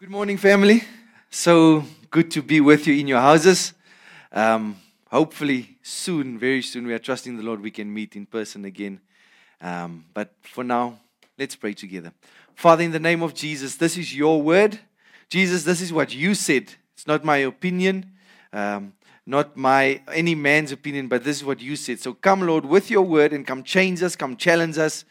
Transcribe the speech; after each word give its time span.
Good 0.00 0.10
morning, 0.10 0.36
family. 0.36 0.84
So 1.28 1.82
good 2.08 2.30
to 2.30 2.40
be 2.40 2.60
with 2.60 2.86
you 2.86 2.94
in 2.94 3.08
your 3.08 3.20
houses. 3.20 3.72
Um, 4.30 4.76
hopefully, 5.10 5.76
soon, 5.82 6.38
very 6.38 6.62
soon, 6.62 6.86
we 6.86 6.94
are 6.94 7.00
trusting 7.00 7.36
the 7.36 7.42
Lord 7.42 7.60
we 7.60 7.72
can 7.72 7.92
meet 7.92 8.14
in 8.14 8.24
person 8.24 8.64
again. 8.64 9.00
Um, 9.60 10.04
but 10.14 10.32
for 10.42 10.62
now, 10.62 11.00
let's 11.36 11.56
pray 11.56 11.74
together. 11.74 12.12
Father, 12.54 12.84
in 12.84 12.92
the 12.92 13.00
name 13.00 13.24
of 13.24 13.34
Jesus, 13.34 13.74
this 13.74 13.98
is 13.98 14.14
your 14.14 14.40
word. 14.40 14.78
Jesus, 15.30 15.64
this 15.64 15.80
is 15.80 15.92
what 15.92 16.14
you 16.14 16.32
said. 16.36 16.72
It's 16.94 17.08
not 17.08 17.24
my 17.24 17.38
opinion, 17.38 18.12
um, 18.52 18.92
not 19.26 19.56
my 19.56 20.00
any 20.14 20.36
man's 20.36 20.70
opinion, 20.70 21.08
but 21.08 21.24
this 21.24 21.38
is 21.38 21.44
what 21.44 21.60
you 21.60 21.74
said. 21.74 21.98
So 21.98 22.14
come, 22.14 22.42
Lord, 22.42 22.64
with 22.64 22.88
your 22.88 23.02
word 23.02 23.32
and 23.32 23.44
come 23.44 23.64
change 23.64 24.00
us, 24.04 24.14
come 24.14 24.36
challenge 24.36 24.78
us, 24.78 25.04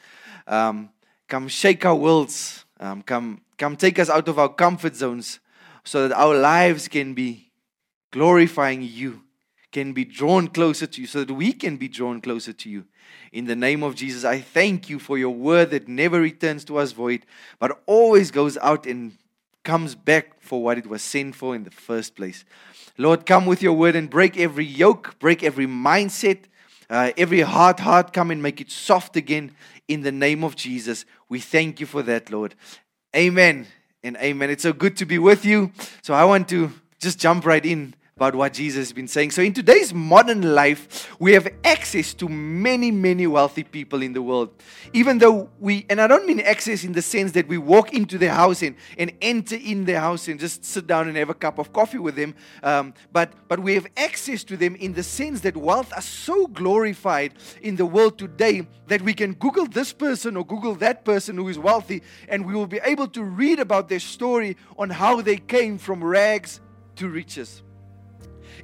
um, 0.48 0.92
come 1.28 1.50
shake 1.50 1.86
our 1.86 1.96
worlds, 1.96 2.64
um, 2.80 3.02
come 3.02 3.42
Come 3.58 3.76
take 3.76 3.98
us 4.00 4.10
out 4.10 4.28
of 4.28 4.38
our 4.38 4.50
comfort 4.50 4.96
zones 4.96 5.40
so 5.84 6.08
that 6.08 6.16
our 6.16 6.36
lives 6.36 6.88
can 6.88 7.14
be 7.14 7.52
glorifying 8.12 8.82
you, 8.82 9.24
can 9.72 9.94
be 9.94 10.06
drawn 10.06 10.48
closer 10.48 10.88
to 10.88 11.02
you, 11.02 11.08
so 11.08 11.24
that 11.24 11.34
we 11.34 11.54
can 11.54 11.78
be 11.78 11.88
drawn 11.88 12.22
closer 12.22 12.54
to 12.54 12.70
you. 12.70 12.86
In 13.32 13.46
the 13.46 13.56
name 13.56 13.84
of 13.84 13.96
Jesus, 13.96 14.24
I 14.24 14.40
thank 14.40 14.90
you 14.90 15.00
for 15.00 15.18
your 15.18 15.34
word 15.34 15.72
that 15.72 15.88
never 15.88 16.20
returns 16.22 16.66
to 16.66 16.78
us 16.78 16.92
void, 16.92 17.26
but 17.60 17.82
always 17.86 18.32
goes 18.32 18.58
out 18.58 18.86
and 18.86 19.18
comes 19.64 19.96
back 19.96 20.42
for 20.42 20.64
what 20.64 20.78
it 20.78 20.88
was 20.88 21.02
sent 21.02 21.36
for 21.36 21.56
in 21.56 21.64
the 21.64 21.72
first 21.72 22.16
place. 22.16 22.46
Lord, 22.98 23.26
come 23.26 23.46
with 23.46 23.62
your 23.62 23.74
word 23.74 23.96
and 23.96 24.10
break 24.10 24.38
every 24.38 24.66
yoke, 24.66 25.20
break 25.20 25.44
every 25.44 25.68
mindset, 25.68 26.46
uh, 26.90 27.12
every 27.18 27.42
hard 27.42 27.82
heart, 27.82 28.14
come 28.14 28.32
and 28.32 28.42
make 28.42 28.62
it 28.62 28.72
soft 28.72 29.18
again 29.18 29.52
in 29.88 30.02
the 30.02 30.12
name 30.12 30.44
of 30.44 30.56
Jesus. 30.56 31.06
We 31.28 31.40
thank 31.40 31.80
you 31.80 31.86
for 31.86 32.02
that, 32.04 32.32
Lord. 32.32 32.56
Amen 33.16 33.68
and 34.04 34.18
amen. 34.18 34.50
It's 34.50 34.64
so 34.64 34.74
good 34.74 34.98
to 34.98 35.06
be 35.06 35.20
with 35.20 35.46
you. 35.46 35.72
So 36.02 36.14
I 36.14 36.26
want 36.26 36.50
to 36.50 36.72
just 37.00 37.20
jump 37.20 37.46
right 37.46 37.66
in 37.66 37.94
about 38.18 38.34
what 38.34 38.52
Jesus 38.52 38.88
has 38.88 38.94
been 38.94 39.08
saying. 39.08 39.30
So, 39.30 39.44
in 39.44 39.54
today's 39.54 39.94
modern 39.94 40.56
life, 40.56 41.08
we 41.20 41.34
have 41.34 41.48
access 41.64 42.16
to 42.16 42.28
many, 42.28 42.90
many 42.90 43.28
wealthy 43.28 43.64
people 43.64 44.02
in 44.02 44.14
the 44.14 44.24
world. 44.24 44.50
Even 44.92 45.20
though 45.20 45.52
we, 45.60 45.86
and 45.88 46.02
I 46.02 46.08
don't 46.08 46.26
mean 46.26 46.40
access 46.40 46.84
in 46.84 46.94
the 46.94 47.04
sense 47.04 47.34
that 47.34 47.48
we 47.48 47.60
walk 47.60 47.94
into 47.94 48.18
their 48.18 48.34
house 48.34 48.64
and, 48.64 48.76
and 48.98 49.12
enter 49.22 49.56
in 49.56 49.86
their 49.86 50.00
house 50.00 50.28
and 50.28 50.40
just 50.40 50.66
sit 50.66 50.88
down 50.88 51.08
and 51.08 51.16
have 51.16 51.30
a 51.30 51.36
cup 51.36 51.60
of 51.60 51.72
coffee 51.72 52.00
with 52.00 52.16
them, 52.16 52.34
um, 52.64 52.96
but, 53.12 53.34
but 53.48 53.60
we 53.60 53.76
have 53.76 53.86
access 53.96 54.44
to 54.46 54.58
them 54.58 54.76
in 54.78 54.94
the 54.94 55.04
sense 55.04 55.42
that 55.42 55.56
wealth 55.56 55.94
are 55.96 56.02
so 56.02 56.48
glorified 56.48 57.36
in 57.62 57.76
the 57.76 57.86
world 57.86 58.18
today 58.18 58.68
that 58.88 59.04
we 59.04 59.14
can 59.14 59.34
Google 59.34 59.68
this 59.68 59.94
person 59.94 60.36
or 60.36 60.44
Google 60.44 60.74
that 60.76 61.06
person 61.06 61.36
who 61.36 61.48
is 61.50 61.60
wealthy, 61.60 62.02
and 62.28 62.48
we 62.48 62.56
will 62.56 62.66
be 62.66 62.80
able 62.84 63.08
to 63.10 63.24
read 63.24 63.60
about 63.60 63.90
their 63.90 64.00
story 64.00 64.58
on 64.76 64.90
how 64.90 65.22
they 65.22 65.38
came 65.38 65.78
from 65.78 66.04
rags 66.04 66.62
to 66.96 67.08
riches. 67.08 67.62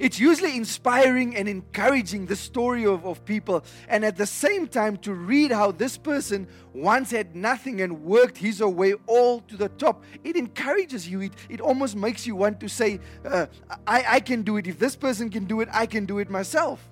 It's 0.00 0.18
usually 0.18 0.56
inspiring 0.56 1.36
and 1.36 1.48
encouraging 1.48 2.26
the 2.26 2.36
story 2.36 2.84
of, 2.84 3.04
of 3.06 3.24
people, 3.24 3.64
and 3.88 4.04
at 4.04 4.16
the 4.16 4.26
same 4.26 4.66
time, 4.66 4.96
to 4.98 5.14
read 5.14 5.52
how 5.52 5.70
this 5.72 5.96
person 5.96 6.46
once 6.72 7.10
had 7.10 7.34
nothing 7.36 7.80
and 7.80 8.02
worked 8.04 8.38
his 8.38 8.60
way 8.62 8.94
all 9.06 9.40
to 9.42 9.56
the 9.56 9.68
top. 9.70 10.04
It 10.24 10.36
encourages 10.36 11.08
you. 11.08 11.22
It, 11.22 11.32
it 11.48 11.60
almost 11.60 11.96
makes 11.96 12.26
you 12.26 12.36
want 12.36 12.60
to 12.60 12.68
say, 12.68 13.00
uh, 13.24 13.46
I, 13.86 14.04
I 14.08 14.20
can 14.20 14.42
do 14.42 14.56
it. 14.56 14.66
If 14.66 14.78
this 14.78 14.96
person 14.96 15.30
can 15.30 15.44
do 15.44 15.60
it, 15.60 15.68
I 15.72 15.86
can 15.86 16.06
do 16.06 16.18
it 16.18 16.30
myself. 16.30 16.88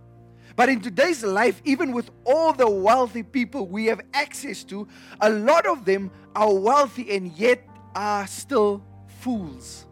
But 0.55 0.69
in 0.69 0.81
today's 0.81 1.25
life, 1.25 1.63
even 1.65 1.93
with 1.93 2.11
all 2.25 2.53
the 2.53 2.69
wealthy 2.69 3.23
people 3.23 3.67
we 3.67 3.87
have 3.87 4.01
access 4.13 4.65
to, 4.65 4.87
a 5.21 5.31
lot 5.31 5.67
of 5.67 5.85
them 5.85 6.11
are 6.37 6.53
wealthy 6.53 7.15
and 7.17 7.33
yet 7.33 7.67
are 7.95 8.27
still 8.27 8.83
fools. 9.21 9.87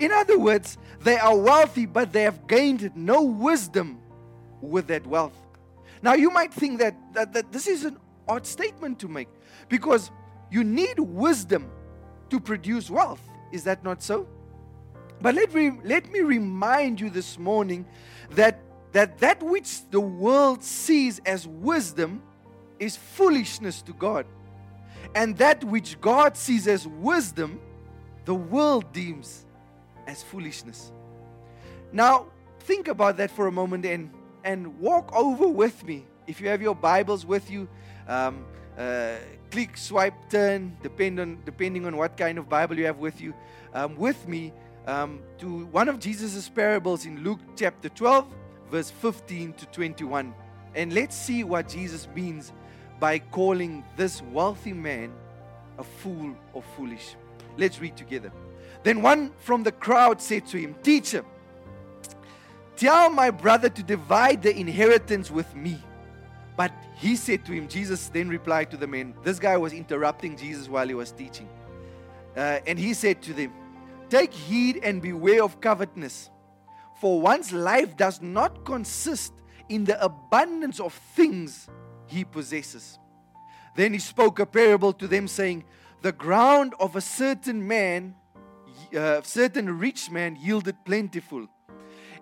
In 0.00 0.12
other 0.12 0.38
words, 0.38 0.78
they 1.00 1.16
are 1.16 1.36
wealthy, 1.36 1.86
but 1.86 2.12
they 2.12 2.22
have 2.22 2.46
gained 2.46 2.90
no 2.94 3.22
wisdom 3.22 4.00
with 4.60 4.86
that 4.88 5.06
wealth. 5.06 5.36
Now, 6.02 6.14
you 6.14 6.30
might 6.30 6.52
think 6.52 6.80
that, 6.80 6.96
that, 7.14 7.32
that 7.32 7.52
this 7.52 7.66
is 7.66 7.84
an 7.84 7.98
odd 8.28 8.46
statement 8.46 8.98
to 9.00 9.08
make 9.08 9.28
because 9.68 10.10
you 10.50 10.64
need 10.64 10.98
wisdom 10.98 11.70
to 12.30 12.40
produce 12.40 12.90
wealth. 12.90 13.20
Is 13.52 13.64
that 13.64 13.84
not 13.84 14.02
so? 14.02 14.26
But 15.20 15.34
let 15.34 15.54
me, 15.54 15.72
let 15.84 16.10
me 16.10 16.20
remind 16.20 17.00
you 17.00 17.08
this 17.10 17.38
morning 17.38 17.86
that, 18.30 18.60
that 18.92 19.18
that 19.18 19.42
which 19.42 19.88
the 19.90 20.00
world 20.00 20.62
sees 20.62 21.20
as 21.20 21.46
wisdom 21.46 22.22
is 22.78 22.96
foolishness 22.96 23.80
to 23.82 23.92
God. 23.92 24.26
And 25.14 25.36
that 25.38 25.62
which 25.64 26.00
God 26.00 26.36
sees 26.36 26.66
as 26.66 26.86
wisdom, 26.86 27.60
the 28.24 28.34
world 28.34 28.92
deems 28.92 29.46
as 30.06 30.22
foolishness. 30.22 30.92
Now, 31.92 32.26
think 32.60 32.88
about 32.88 33.16
that 33.18 33.30
for 33.30 33.46
a 33.46 33.52
moment 33.52 33.84
and, 33.86 34.10
and 34.42 34.78
walk 34.80 35.14
over 35.14 35.46
with 35.48 35.84
me. 35.84 36.06
If 36.26 36.40
you 36.40 36.48
have 36.48 36.62
your 36.62 36.74
Bibles 36.74 37.26
with 37.26 37.50
you, 37.50 37.68
um, 38.08 38.44
uh, 38.78 39.16
click, 39.50 39.76
swipe, 39.76 40.14
turn, 40.30 40.76
depend 40.82 41.20
on, 41.20 41.38
depending 41.44 41.86
on 41.86 41.96
what 41.96 42.16
kind 42.16 42.38
of 42.38 42.48
Bible 42.48 42.78
you 42.78 42.86
have 42.86 42.98
with 42.98 43.20
you, 43.20 43.34
um, 43.72 43.96
with 43.96 44.26
me 44.26 44.52
um, 44.86 45.20
to 45.38 45.66
one 45.66 45.88
of 45.88 45.98
Jesus' 45.98 46.48
parables 46.48 47.06
in 47.06 47.22
Luke 47.22 47.40
chapter 47.56 47.88
12, 47.88 48.26
verse 48.70 48.90
15 48.90 49.52
to 49.54 49.66
21. 49.66 50.34
And 50.74 50.92
let's 50.92 51.16
see 51.16 51.44
what 51.44 51.68
Jesus 51.68 52.08
means 52.14 52.52
by 52.98 53.18
calling 53.18 53.84
this 53.96 54.22
wealthy 54.22 54.72
man 54.72 55.12
a 55.78 55.84
fool 55.84 56.34
or 56.52 56.62
foolish. 56.76 57.14
Let's 57.56 57.80
read 57.80 57.96
together. 57.96 58.32
Then 58.84 59.00
one 59.00 59.32
from 59.38 59.62
the 59.62 59.72
crowd 59.72 60.20
said 60.20 60.46
to 60.48 60.58
him, 60.58 60.76
Teacher, 60.82 61.24
tell 62.76 63.10
my 63.10 63.30
brother 63.30 63.70
to 63.70 63.82
divide 63.82 64.42
the 64.42 64.54
inheritance 64.54 65.30
with 65.30 65.52
me. 65.56 65.82
But 66.56 66.70
he 66.94 67.16
said 67.16 67.44
to 67.46 67.52
him, 67.52 67.66
Jesus 67.66 68.08
then 68.08 68.28
replied 68.28 68.70
to 68.70 68.76
the 68.76 68.86
men, 68.86 69.14
This 69.24 69.38
guy 69.38 69.56
was 69.56 69.72
interrupting 69.72 70.36
Jesus 70.36 70.68
while 70.68 70.86
he 70.86 70.94
was 70.94 71.10
teaching. 71.10 71.48
Uh, 72.36 72.60
and 72.66 72.78
he 72.78 72.94
said 72.94 73.22
to 73.22 73.32
them, 73.32 73.52
Take 74.10 74.32
heed 74.32 74.80
and 74.82 75.00
beware 75.00 75.42
of 75.42 75.60
covetousness, 75.62 76.30
for 77.00 77.20
one's 77.20 77.52
life 77.52 77.96
does 77.96 78.20
not 78.20 78.64
consist 78.66 79.32
in 79.70 79.84
the 79.84 80.02
abundance 80.04 80.78
of 80.78 80.92
things 80.92 81.68
he 82.06 82.22
possesses. 82.22 82.98
Then 83.76 83.94
he 83.94 83.98
spoke 83.98 84.38
a 84.38 84.46
parable 84.46 84.92
to 84.92 85.08
them, 85.08 85.26
saying, 85.26 85.64
The 86.02 86.12
ground 86.12 86.74
of 86.78 86.96
a 86.96 87.00
certain 87.00 87.66
man 87.66 88.14
uh, 88.96 89.22
certain 89.22 89.78
rich 89.78 90.10
man 90.10 90.36
yielded 90.36 90.76
plentiful. 90.84 91.48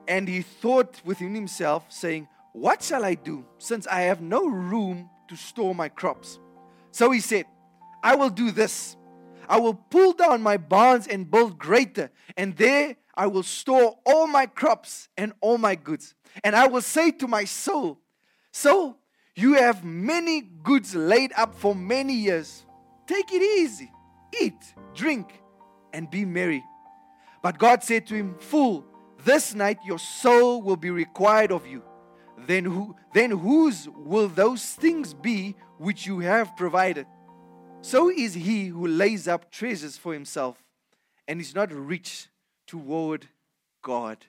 And 0.08 0.28
he 0.28 0.42
thought 0.42 1.00
within 1.04 1.34
himself, 1.34 1.84
saying, 1.88 2.28
What 2.52 2.82
shall 2.82 3.04
I 3.04 3.14
do, 3.14 3.44
since 3.58 3.86
I 3.86 4.02
have 4.02 4.20
no 4.20 4.46
room 4.46 5.10
to 5.28 5.36
store 5.36 5.74
my 5.74 5.88
crops? 5.88 6.38
So 6.90 7.10
he 7.10 7.20
said, 7.20 7.46
I 8.02 8.16
will 8.16 8.30
do 8.30 8.50
this. 8.50 8.96
I 9.48 9.58
will 9.58 9.74
pull 9.74 10.12
down 10.12 10.42
my 10.42 10.56
barns 10.56 11.06
and 11.06 11.30
build 11.30 11.58
greater, 11.58 12.10
and 12.36 12.56
there 12.56 12.96
I 13.14 13.26
will 13.26 13.42
store 13.42 13.98
all 14.06 14.26
my 14.26 14.46
crops 14.46 15.08
and 15.16 15.32
all 15.40 15.58
my 15.58 15.74
goods. 15.74 16.14
And 16.42 16.56
I 16.56 16.66
will 16.66 16.80
say 16.80 17.10
to 17.12 17.28
my 17.28 17.44
soul, 17.44 17.98
So 18.50 18.96
you 19.34 19.54
have 19.54 19.84
many 19.84 20.40
goods 20.40 20.94
laid 20.94 21.32
up 21.36 21.54
for 21.54 21.74
many 21.74 22.14
years. 22.14 22.64
Take 23.06 23.32
it 23.32 23.42
easy, 23.42 23.90
eat, 24.40 24.74
drink, 24.94 25.41
and 25.92 26.10
be 26.10 26.24
merry. 26.24 26.64
But 27.42 27.58
God 27.58 27.82
said 27.82 28.06
to 28.06 28.14
him, 28.14 28.36
Fool, 28.38 28.84
this 29.24 29.54
night 29.54 29.78
your 29.84 29.98
soul 29.98 30.62
will 30.62 30.76
be 30.76 30.90
required 30.90 31.52
of 31.52 31.66
you. 31.66 31.82
Then, 32.46 32.64
who, 32.64 32.96
then 33.14 33.30
whose 33.30 33.88
will 33.88 34.28
those 34.28 34.64
things 34.64 35.14
be 35.14 35.56
which 35.78 36.06
you 36.06 36.20
have 36.20 36.56
provided? 36.56 37.06
So 37.82 38.10
is 38.10 38.34
he 38.34 38.66
who 38.66 38.86
lays 38.86 39.28
up 39.28 39.50
treasures 39.50 39.96
for 39.96 40.12
himself 40.12 40.62
and 41.28 41.40
is 41.40 41.54
not 41.54 41.72
rich 41.72 42.28
toward 42.66 43.28
God. 43.82 44.26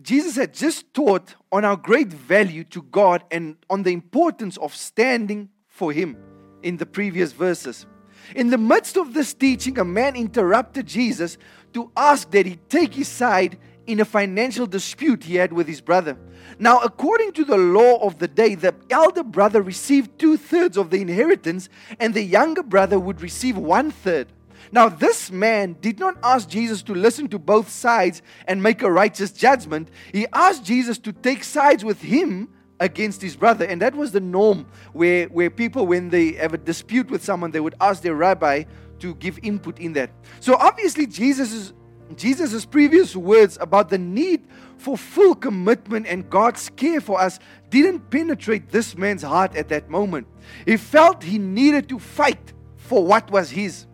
Jesus 0.00 0.36
had 0.36 0.52
just 0.52 0.92
taught 0.92 1.36
on 1.52 1.64
our 1.64 1.76
great 1.76 2.08
value 2.08 2.64
to 2.64 2.82
God 2.82 3.22
and 3.30 3.56
on 3.70 3.82
the 3.82 3.92
importance 3.92 4.56
of 4.56 4.74
standing 4.74 5.50
for 5.68 5.92
Him 5.92 6.16
in 6.62 6.76
the 6.76 6.86
previous 6.86 7.32
verses. 7.32 7.86
In 8.34 8.50
the 8.50 8.58
midst 8.58 8.96
of 8.96 9.14
this 9.14 9.34
teaching, 9.34 9.78
a 9.78 9.84
man 9.84 10.16
interrupted 10.16 10.86
Jesus 10.86 11.38
to 11.72 11.90
ask 11.96 12.30
that 12.30 12.46
he 12.46 12.56
take 12.68 12.94
his 12.94 13.08
side 13.08 13.58
in 13.86 14.00
a 14.00 14.04
financial 14.04 14.66
dispute 14.66 15.24
he 15.24 15.36
had 15.36 15.52
with 15.52 15.66
his 15.66 15.80
brother. 15.80 16.16
Now, 16.58 16.78
according 16.80 17.32
to 17.32 17.44
the 17.44 17.56
law 17.56 17.98
of 17.98 18.18
the 18.18 18.28
day, 18.28 18.54
the 18.54 18.74
elder 18.90 19.22
brother 19.22 19.60
received 19.60 20.18
two 20.18 20.36
thirds 20.36 20.76
of 20.76 20.90
the 20.90 21.00
inheritance, 21.00 21.68
and 21.98 22.14
the 22.14 22.22
younger 22.22 22.62
brother 22.62 22.98
would 22.98 23.20
receive 23.20 23.58
one 23.58 23.90
third. 23.90 24.28
Now, 24.72 24.88
this 24.88 25.30
man 25.30 25.76
did 25.80 25.98
not 25.98 26.16
ask 26.22 26.48
Jesus 26.48 26.82
to 26.84 26.94
listen 26.94 27.28
to 27.28 27.38
both 27.38 27.68
sides 27.68 28.22
and 28.48 28.62
make 28.62 28.82
a 28.82 28.90
righteous 28.90 29.30
judgment. 29.30 29.88
He 30.12 30.26
asked 30.32 30.64
Jesus 30.64 30.98
to 30.98 31.12
take 31.12 31.44
sides 31.44 31.84
with 31.84 32.00
him 32.00 32.48
against 32.80 33.22
his 33.22 33.36
brother. 33.36 33.64
And 33.64 33.80
that 33.82 33.94
was 33.94 34.12
the 34.12 34.20
norm 34.20 34.66
where, 34.92 35.26
where 35.26 35.50
people, 35.50 35.86
when 35.86 36.10
they 36.10 36.32
have 36.32 36.54
a 36.54 36.58
dispute 36.58 37.10
with 37.10 37.24
someone, 37.24 37.50
they 37.50 37.60
would 37.60 37.74
ask 37.80 38.02
their 38.02 38.14
rabbi 38.14 38.64
to 39.00 39.14
give 39.16 39.38
input 39.42 39.78
in 39.78 39.92
that. 39.94 40.10
So 40.40 40.54
obviously, 40.56 41.06
Jesus' 41.06 41.72
Jesus's 42.16 42.64
previous 42.66 43.16
words 43.16 43.56
about 43.60 43.88
the 43.88 43.98
need 43.98 44.46
for 44.76 44.96
full 44.96 45.34
commitment 45.34 46.06
and 46.06 46.28
God's 46.28 46.68
care 46.70 47.00
for 47.00 47.20
us 47.20 47.38
didn't 47.70 48.10
penetrate 48.10 48.68
this 48.68 48.96
man's 48.96 49.22
heart 49.22 49.56
at 49.56 49.68
that 49.68 49.88
moment. 49.88 50.26
He 50.66 50.76
felt 50.76 51.22
he 51.22 51.38
needed 51.38 51.88
to 51.88 51.98
fight 51.98 52.52
for 52.76 53.04
what 53.04 53.30
was 53.30 53.50
his. 53.50 53.86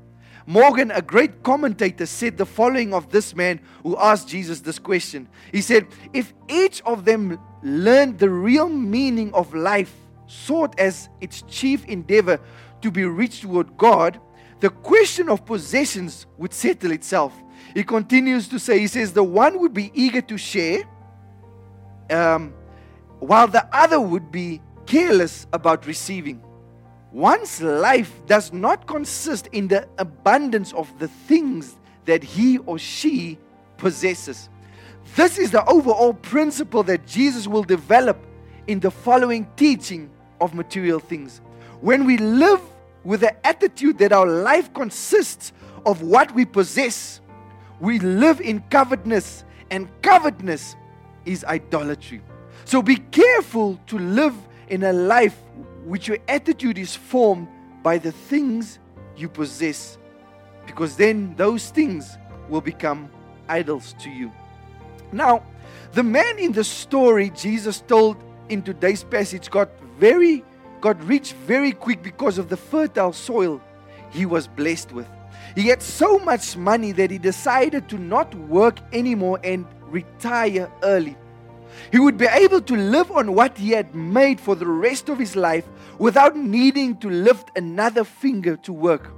Morgan, 0.47 0.91
a 0.91 1.03
great 1.03 1.43
commentator, 1.43 2.07
said 2.07 2.37
the 2.37 2.47
following 2.47 2.95
of 2.95 3.11
this 3.11 3.35
man 3.35 3.61
who 3.83 3.97
asked 3.97 4.29
Jesus 4.29 4.61
this 4.61 4.79
question. 4.79 5.29
He 5.53 5.61
said, 5.61 5.87
If 6.13 6.33
each 6.49 6.83
of 6.83 7.05
them 7.05 7.39
learned 7.63 8.19
the 8.19 8.31
real 8.31 8.69
meaning 8.69 9.33
of 9.35 9.55
life, 9.55 9.95
sought 10.27 10.79
as 10.79 11.09
its 11.21 11.43
chief 11.43 11.85
endeavor 11.87 12.41
to 12.83 12.91
be 12.91 13.05
rich 13.05 13.43
toward 13.43 13.77
God, 13.77 14.21
the 14.61 14.71
question 14.71 15.29
of 15.29 15.45
possessions 15.45 16.27
would 16.39 16.53
settle 16.53 16.93
itself. 16.93 17.35
He 17.75 17.83
continues 17.83 18.49
to 18.49 18.59
say, 18.59 18.79
He 18.79 18.87
says, 18.87 19.13
the 19.13 19.25
one 19.25 19.59
would 19.61 19.75
be 19.75 19.91
eager 19.95 20.21
to 20.23 20.39
share, 20.39 20.83
um, 22.11 22.55
while 23.19 23.49
the 23.49 23.67
other 23.75 24.01
would 24.01 24.31
be 24.31 24.61
careless 24.87 25.47
about 25.53 25.87
receiving. 25.87 26.43
One's 27.12 27.61
life 27.61 28.12
does 28.27 28.53
not 28.53 28.87
consist 28.87 29.49
in 29.49 29.69
the 29.69 29.89
abundance 29.99 30.73
of 30.75 30.97
the 30.99 31.09
things 31.09 31.77
that 32.05 32.23
he 32.23 32.59
or 32.59 32.79
she 32.79 33.37
possesses. 33.77 34.49
This 35.17 35.39
is 35.39 35.51
the 35.51 35.65
overall 35.67 36.15
principle 36.15 36.83
that 36.85 37.07
Jesus 37.07 37.49
will 37.49 37.65
develop 37.65 38.19
in 38.69 38.79
the 38.79 38.91
following 38.91 39.49
teaching 39.57 40.09
of 40.41 40.55
material 40.55 41.01
things. 41.01 41.41
When 41.81 42.05
we 42.05 42.17
live 42.17 42.61
with 43.03 43.21
the 43.21 43.47
attitude 43.47 43.99
that 43.99 44.12
our 44.12 44.27
life 44.27 44.73
consists 44.73 45.53
of 45.85 46.03
what 46.03 46.33
we 46.35 46.45
possess, 46.45 47.21
we 47.81 47.99
live 47.99 48.41
in 48.41 48.61
covetousness, 48.71 49.45
and 49.71 49.89
covetousness 50.03 50.77
is 51.25 51.45
idolatry. 51.45 52.23
So 52.67 52.83
be 52.83 52.97
careful 52.97 53.81
to 53.89 53.99
live 53.99 54.35
in 54.69 54.85
a 54.85 54.93
life 54.93 55.37
which 55.85 56.09
your 56.09 56.19
attitude 56.29 56.79
is 56.79 56.94
formed 56.94 57.49
by 57.82 57.99
the 57.99 58.12
things 58.12 58.79
you 59.17 59.29
possess, 59.29 59.99
because 60.67 60.97
then 60.97 61.35
those 61.37 61.71
things 61.71 62.19
will 62.49 62.61
become 62.61 63.11
idols 63.49 63.94
to 64.00 64.11
you. 64.11 64.31
Now, 65.12 65.43
the 65.93 66.03
man 66.03 66.38
in 66.38 66.53
the 66.53 66.65
story 66.65 67.31
Jesus 67.31 67.81
told 67.81 68.17
in 68.49 68.62
today's 68.62 69.05
passage 69.05 69.50
got 69.50 69.69
very 69.99 70.44
got 70.81 71.03
rich 71.05 71.32
very 71.47 71.73
quick 71.73 72.03
because 72.03 72.38
of 72.38 72.49
the 72.49 72.56
fertile 72.56 73.12
soil 73.12 73.61
he 74.11 74.25
was 74.25 74.49
blessed 74.49 74.93
with. 74.93 75.09
He 75.55 75.69
had 75.69 75.83
so 75.83 76.19
much 76.19 76.56
money 76.56 76.93
that 76.93 77.11
he 77.11 77.19
decided 77.19 77.88
to 77.88 77.99
not 77.99 78.35
work 78.35 78.79
anymore 78.93 79.41
and 79.44 79.67
retire 79.88 80.71
early. 80.83 81.17
He 81.93 81.99
would 81.99 82.17
be 82.17 82.27
able 82.27 82.61
to 82.63 82.77
live 82.77 83.11
on 83.11 83.35
what 83.35 83.59
he 83.59 83.71
had 83.71 83.95
made 83.95 84.41
for 84.41 84.55
the 84.55 84.67
rest 84.67 85.09
of 85.09 85.19
his 85.19 85.37
life 85.37 85.67
without 85.99 86.37
needing 86.37 86.97
to 86.99 87.11
lift 87.11 87.51
another 87.57 88.05
finger 88.05 88.57
to 88.59 88.73
work. 88.73 89.13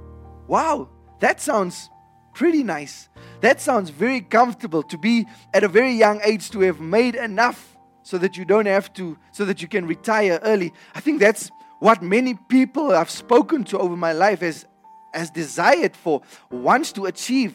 Wow, 0.47 0.89
that 1.19 1.39
sounds 1.39 1.89
pretty 2.33 2.63
nice. 2.63 3.09
That 3.41 3.61
sounds 3.61 3.89
very 3.89 4.21
comfortable 4.21 4.83
to 4.83 4.97
be 4.97 5.25
at 5.53 5.63
a 5.63 5.67
very 5.67 5.93
young 5.93 6.21
age 6.23 6.49
to 6.51 6.61
have 6.61 6.79
made 6.79 7.15
enough 7.15 7.77
so 8.03 8.17
that 8.17 8.37
you 8.37 8.45
don't 8.45 8.65
have 8.65 8.91
to, 8.93 9.17
so 9.31 9.45
that 9.45 9.61
you 9.61 9.67
can 9.67 9.87
retire 9.87 10.39
early. 10.43 10.73
I 10.93 10.99
think 10.99 11.19
that's 11.19 11.49
what 11.79 12.01
many 12.01 12.35
people 12.49 12.91
I've 12.91 13.09
spoken 13.09 13.63
to 13.65 13.79
over 13.79 13.95
my 13.95 14.13
life 14.13 14.41
as, 14.41 14.65
as 15.13 15.29
desired 15.29 15.95
for, 15.95 16.21
wants 16.49 16.91
to 16.93 17.05
achieve. 17.05 17.53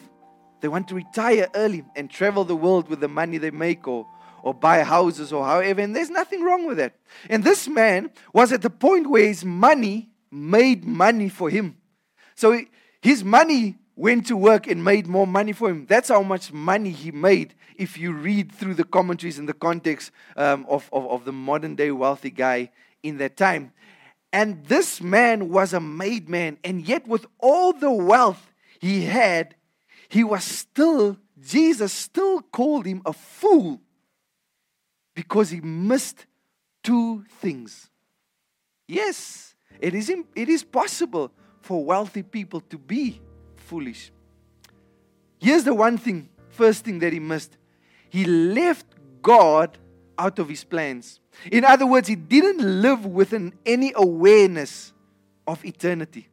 They 0.61 0.67
want 0.67 0.87
to 0.89 0.95
retire 0.95 1.47
early 1.55 1.83
and 1.95 2.09
travel 2.09 2.43
the 2.43 2.55
world 2.55 2.89
with 2.89 2.99
the 2.99 3.07
money 3.07 3.37
they 3.37 3.51
make 3.51 3.87
or 3.87 4.05
or 4.43 4.53
buy 4.53 4.83
houses 4.83 5.31
or 5.33 5.45
however, 5.45 5.81
and 5.81 5.95
there's 5.95 6.09
nothing 6.09 6.43
wrong 6.43 6.65
with 6.65 6.77
that. 6.77 6.93
And 7.29 7.43
this 7.43 7.67
man 7.67 8.11
was 8.33 8.51
at 8.51 8.61
the 8.61 8.69
point 8.69 9.09
where 9.09 9.25
his 9.25 9.43
money 9.45 10.09
made 10.31 10.85
money 10.85 11.29
for 11.29 11.49
him. 11.49 11.77
So 12.35 12.61
his 13.01 13.23
money 13.23 13.77
went 13.95 14.27
to 14.27 14.37
work 14.37 14.67
and 14.67 14.83
made 14.83 15.07
more 15.07 15.27
money 15.27 15.51
for 15.51 15.69
him. 15.69 15.85
That's 15.85 16.09
how 16.09 16.23
much 16.23 16.53
money 16.53 16.91
he 16.91 17.11
made 17.11 17.53
if 17.75 17.97
you 17.97 18.13
read 18.13 18.51
through 18.51 18.75
the 18.75 18.83
commentaries 18.83 19.39
in 19.39 19.45
the 19.45 19.53
context 19.53 20.11
um, 20.37 20.65
of, 20.69 20.89
of, 20.93 21.05
of 21.07 21.25
the 21.25 21.33
modern 21.33 21.75
day 21.75 21.91
wealthy 21.91 22.29
guy 22.29 22.71
in 23.03 23.17
that 23.17 23.35
time. 23.35 23.73
And 24.31 24.63
this 24.65 25.01
man 25.01 25.49
was 25.49 25.73
a 25.73 25.79
made 25.79 26.29
man, 26.29 26.59
and 26.63 26.87
yet, 26.87 27.07
with 27.07 27.25
all 27.39 27.73
the 27.73 27.91
wealth 27.91 28.51
he 28.79 29.05
had, 29.05 29.55
he 30.07 30.23
was 30.23 30.43
still, 30.43 31.17
Jesus 31.41 31.91
still 31.91 32.41
called 32.41 32.85
him 32.85 33.01
a 33.05 33.13
fool 33.13 33.81
because 35.13 35.49
he 35.49 35.61
missed 35.61 36.25
two 36.83 37.23
things. 37.39 37.89
Yes, 38.87 39.55
it 39.79 39.93
is, 39.93 40.09
it 40.35 40.49
is 40.49 40.63
possible 40.63 41.31
for 41.61 41.83
wealthy 41.83 42.23
people 42.23 42.61
to 42.61 42.77
be 42.77 43.21
foolish. 43.55 44.11
Here's 45.39 45.63
the 45.63 45.73
one 45.73 45.97
thing, 45.97 46.29
first 46.49 46.83
thing 46.83 46.99
that 46.99 47.13
he 47.13 47.19
missed 47.19 47.57
he 48.09 48.25
left 48.25 48.87
God 49.21 49.77
out 50.17 50.39
of 50.39 50.49
his 50.49 50.63
plans. 50.63 51.19
In 51.51 51.63
other 51.63 51.85
words, 51.85 52.07
he 52.07 52.15
didn't 52.15 52.81
live 52.81 53.05
within 53.05 53.53
any 53.65 53.93
awareness 53.95 54.93
of 55.47 55.63
eternity. 55.63 56.27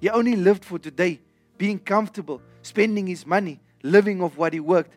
He 0.00 0.10
only 0.10 0.36
lived 0.36 0.64
for 0.64 0.78
today, 0.78 1.20
being 1.56 1.78
comfortable, 1.78 2.42
spending 2.62 3.06
his 3.06 3.24
money, 3.24 3.60
living 3.82 4.20
off 4.22 4.36
what 4.36 4.52
he 4.52 4.60
worked. 4.60 4.96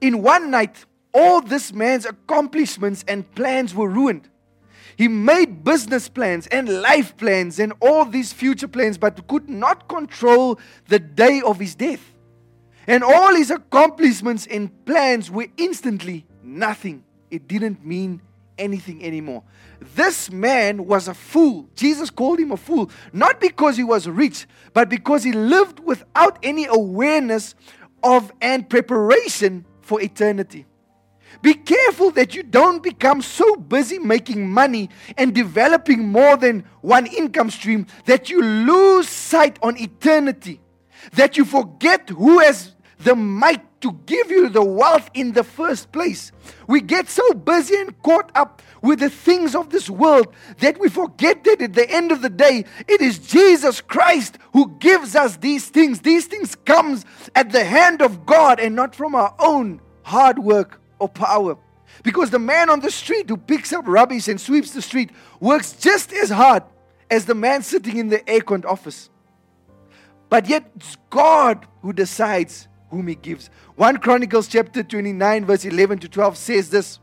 In 0.00 0.22
one 0.22 0.50
night, 0.50 0.84
all 1.14 1.40
this 1.40 1.72
man's 1.72 2.04
accomplishments 2.04 3.04
and 3.06 3.32
plans 3.34 3.74
were 3.74 3.88
ruined. 3.88 4.28
He 4.96 5.08
made 5.08 5.64
business 5.64 6.08
plans 6.08 6.46
and 6.48 6.68
life 6.82 7.16
plans 7.16 7.58
and 7.58 7.72
all 7.80 8.04
these 8.04 8.32
future 8.32 8.68
plans, 8.68 8.98
but 8.98 9.26
could 9.28 9.48
not 9.48 9.88
control 9.88 10.58
the 10.88 10.98
day 10.98 11.40
of 11.40 11.58
his 11.58 11.74
death. 11.74 12.12
And 12.86 13.02
all 13.02 13.34
his 13.34 13.50
accomplishments 13.50 14.46
and 14.46 14.70
plans 14.84 15.30
were 15.30 15.46
instantly 15.56 16.26
nothing. 16.42 17.04
It 17.30 17.48
didn't 17.48 17.84
mean 17.84 18.20
anything 18.58 19.04
anymore. 19.04 19.42
This 19.94 20.30
man 20.30 20.86
was 20.86 21.08
a 21.08 21.14
fool. 21.14 21.68
Jesus 21.74 22.10
called 22.10 22.38
him 22.38 22.52
a 22.52 22.56
fool, 22.56 22.90
not 23.12 23.40
because 23.40 23.76
he 23.76 23.84
was 23.84 24.08
rich, 24.08 24.46
but 24.72 24.88
because 24.88 25.24
he 25.24 25.32
lived 25.32 25.80
without 25.80 26.38
any 26.42 26.66
awareness 26.66 27.54
of 28.02 28.32
and 28.40 28.68
preparation 28.68 29.64
for 29.80 30.00
eternity. 30.00 30.66
Be 31.44 31.52
careful 31.52 32.10
that 32.12 32.34
you 32.34 32.42
don't 32.42 32.82
become 32.82 33.20
so 33.20 33.54
busy 33.56 33.98
making 33.98 34.50
money 34.50 34.88
and 35.18 35.34
developing 35.34 36.08
more 36.08 36.38
than 36.38 36.64
one 36.80 37.04
income 37.06 37.50
stream 37.50 37.86
that 38.06 38.30
you 38.30 38.40
lose 38.40 39.10
sight 39.10 39.58
on 39.62 39.76
eternity, 39.76 40.62
that 41.12 41.36
you 41.36 41.44
forget 41.44 42.08
who 42.08 42.38
has 42.38 42.74
the 43.00 43.14
might 43.14 43.60
to 43.82 43.92
give 44.06 44.30
you 44.30 44.48
the 44.48 44.64
wealth 44.64 45.10
in 45.12 45.32
the 45.32 45.44
first 45.44 45.92
place. 45.92 46.32
We 46.66 46.80
get 46.80 47.10
so 47.10 47.34
busy 47.34 47.76
and 47.76 48.02
caught 48.02 48.30
up 48.34 48.62
with 48.80 49.00
the 49.00 49.10
things 49.10 49.54
of 49.54 49.68
this 49.68 49.90
world 49.90 50.34
that 50.60 50.80
we 50.80 50.88
forget 50.88 51.44
that 51.44 51.60
at 51.60 51.74
the 51.74 51.90
end 51.90 52.10
of 52.10 52.22
the 52.22 52.30
day 52.30 52.64
it 52.88 53.02
is 53.02 53.18
Jesus 53.18 53.82
Christ 53.82 54.38
who 54.54 54.74
gives 54.78 55.14
us 55.14 55.36
these 55.36 55.68
things. 55.68 56.00
These 56.00 56.24
things 56.24 56.54
comes 56.54 57.04
at 57.34 57.52
the 57.52 57.66
hand 57.66 58.00
of 58.00 58.24
God 58.24 58.60
and 58.60 58.74
not 58.74 58.96
from 58.96 59.14
our 59.14 59.34
own 59.38 59.82
hard 60.04 60.38
work 60.38 60.80
or 61.04 61.08
power. 61.08 61.56
Because 62.02 62.30
the 62.30 62.38
man 62.38 62.70
on 62.70 62.80
the 62.80 62.90
street 62.90 63.28
who 63.28 63.36
picks 63.36 63.72
up 63.72 63.86
rubbish 63.86 64.26
and 64.28 64.40
sweeps 64.40 64.72
the 64.72 64.82
street 64.82 65.10
works 65.38 65.72
just 65.72 66.12
as 66.12 66.30
hard 66.30 66.62
as 67.10 67.26
the 67.26 67.34
man 67.34 67.62
sitting 67.62 67.98
in 67.98 68.08
the 68.08 68.28
air 68.28 68.40
office. 68.66 69.10
But 70.30 70.48
yet, 70.48 70.64
it's 70.76 70.96
God 71.10 71.66
who 71.82 71.92
decides 71.92 72.66
whom 72.90 73.06
He 73.06 73.14
gives. 73.14 73.50
1 73.76 73.98
Chronicles 73.98 74.48
chapter 74.48 74.82
29, 74.82 75.44
verse 75.44 75.64
11 75.64 75.98
to 76.00 76.08
12 76.08 76.36
says 76.36 76.70
this. 76.70 76.98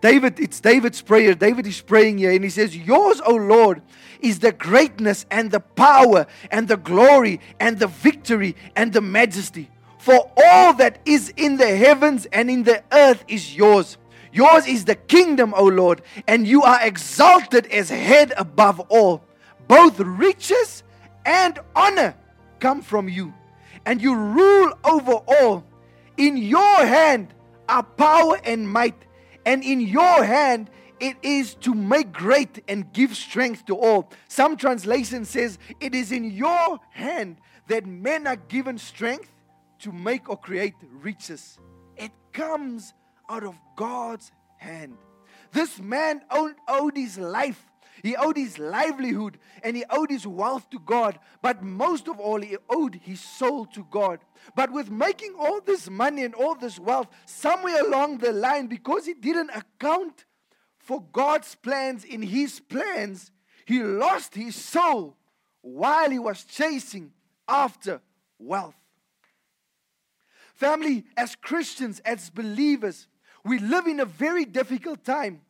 David, 0.00 0.40
it's 0.40 0.60
David's 0.60 1.02
prayer. 1.02 1.34
David 1.34 1.66
is 1.66 1.80
praying 1.80 2.18
here 2.18 2.30
and 2.30 2.44
he 2.44 2.50
says, 2.50 2.76
Yours, 2.76 3.20
O 3.26 3.34
Lord, 3.34 3.82
is 4.20 4.38
the 4.38 4.52
greatness 4.52 5.26
and 5.28 5.50
the 5.50 5.58
power 5.60 6.26
and 6.52 6.68
the 6.68 6.76
glory 6.76 7.40
and 7.58 7.80
the 7.80 7.88
victory 7.88 8.54
and 8.76 8.92
the 8.92 9.00
majesty. 9.00 9.68
For 10.08 10.30
all 10.42 10.72
that 10.72 11.00
is 11.04 11.34
in 11.36 11.58
the 11.58 11.76
heavens 11.76 12.24
and 12.32 12.50
in 12.50 12.62
the 12.62 12.82
earth 12.92 13.22
is 13.28 13.54
yours. 13.54 13.98
Yours 14.32 14.66
is 14.66 14.86
the 14.86 14.94
kingdom, 14.94 15.52
O 15.54 15.64
Lord, 15.64 16.00
and 16.26 16.48
you 16.48 16.62
are 16.62 16.80
exalted 16.82 17.66
as 17.66 17.90
head 17.90 18.32
above 18.38 18.80
all. 18.88 19.22
Both 19.66 20.00
riches 20.00 20.82
and 21.26 21.58
honor 21.76 22.16
come 22.58 22.80
from 22.80 23.10
you, 23.10 23.34
and 23.84 24.00
you 24.00 24.14
rule 24.14 24.72
over 24.82 25.12
all. 25.28 25.66
In 26.16 26.38
your 26.38 26.86
hand 26.86 27.34
are 27.68 27.82
power 27.82 28.40
and 28.44 28.66
might, 28.66 28.96
And 29.44 29.62
in 29.62 29.78
your 29.78 30.24
hand 30.24 30.70
it 31.00 31.18
is 31.20 31.54
to 31.56 31.74
make 31.74 32.12
great 32.12 32.64
and 32.66 32.90
give 32.94 33.14
strength 33.14 33.66
to 33.66 33.76
all. 33.76 34.10
Some 34.26 34.56
translation 34.56 35.26
says 35.26 35.58
it 35.80 35.94
is 35.94 36.12
in 36.12 36.30
your 36.30 36.80
hand 36.92 37.36
that 37.66 37.84
men 37.84 38.26
are 38.26 38.36
given 38.36 38.78
strength 38.78 39.28
to 39.80 39.92
make 39.92 40.28
or 40.28 40.36
create 40.36 40.74
riches. 41.02 41.58
It 41.96 42.12
comes 42.32 42.94
out 43.28 43.44
of 43.44 43.54
God's 43.76 44.32
hand. 44.56 44.96
This 45.52 45.78
man 45.78 46.22
owed, 46.30 46.54
owed 46.68 46.96
his 46.96 47.18
life 47.18 47.68
he 48.02 48.16
owed 48.16 48.36
his 48.36 48.58
livelihood 48.58 49.38
and 49.62 49.76
he 49.76 49.84
owed 49.90 50.10
his 50.10 50.26
wealth 50.26 50.68
to 50.70 50.78
God. 50.78 51.18
But 51.42 51.62
most 51.62 52.08
of 52.08 52.18
all, 52.18 52.40
he 52.40 52.56
owed 52.68 52.94
his 52.96 53.20
soul 53.20 53.66
to 53.66 53.86
God. 53.90 54.20
But 54.54 54.72
with 54.72 54.90
making 54.90 55.34
all 55.38 55.60
this 55.60 55.90
money 55.90 56.24
and 56.24 56.34
all 56.34 56.54
this 56.54 56.78
wealth, 56.78 57.08
somewhere 57.26 57.84
along 57.84 58.18
the 58.18 58.32
line, 58.32 58.66
because 58.66 59.06
he 59.06 59.14
didn't 59.14 59.50
account 59.50 60.24
for 60.78 61.02
God's 61.12 61.54
plans 61.54 62.04
in 62.04 62.22
his 62.22 62.60
plans, 62.60 63.30
he 63.66 63.82
lost 63.82 64.34
his 64.34 64.56
soul 64.56 65.16
while 65.60 66.10
he 66.10 66.18
was 66.18 66.44
chasing 66.44 67.12
after 67.46 68.00
wealth. 68.38 68.77
Family, 70.58 71.04
as 71.16 71.36
Christians, 71.36 72.00
as 72.00 72.30
believers, 72.30 73.06
we 73.44 73.60
live 73.60 73.86
in 73.86 74.00
a 74.00 74.04
very 74.04 74.44
difficult 74.44 75.04
time 75.04 75.42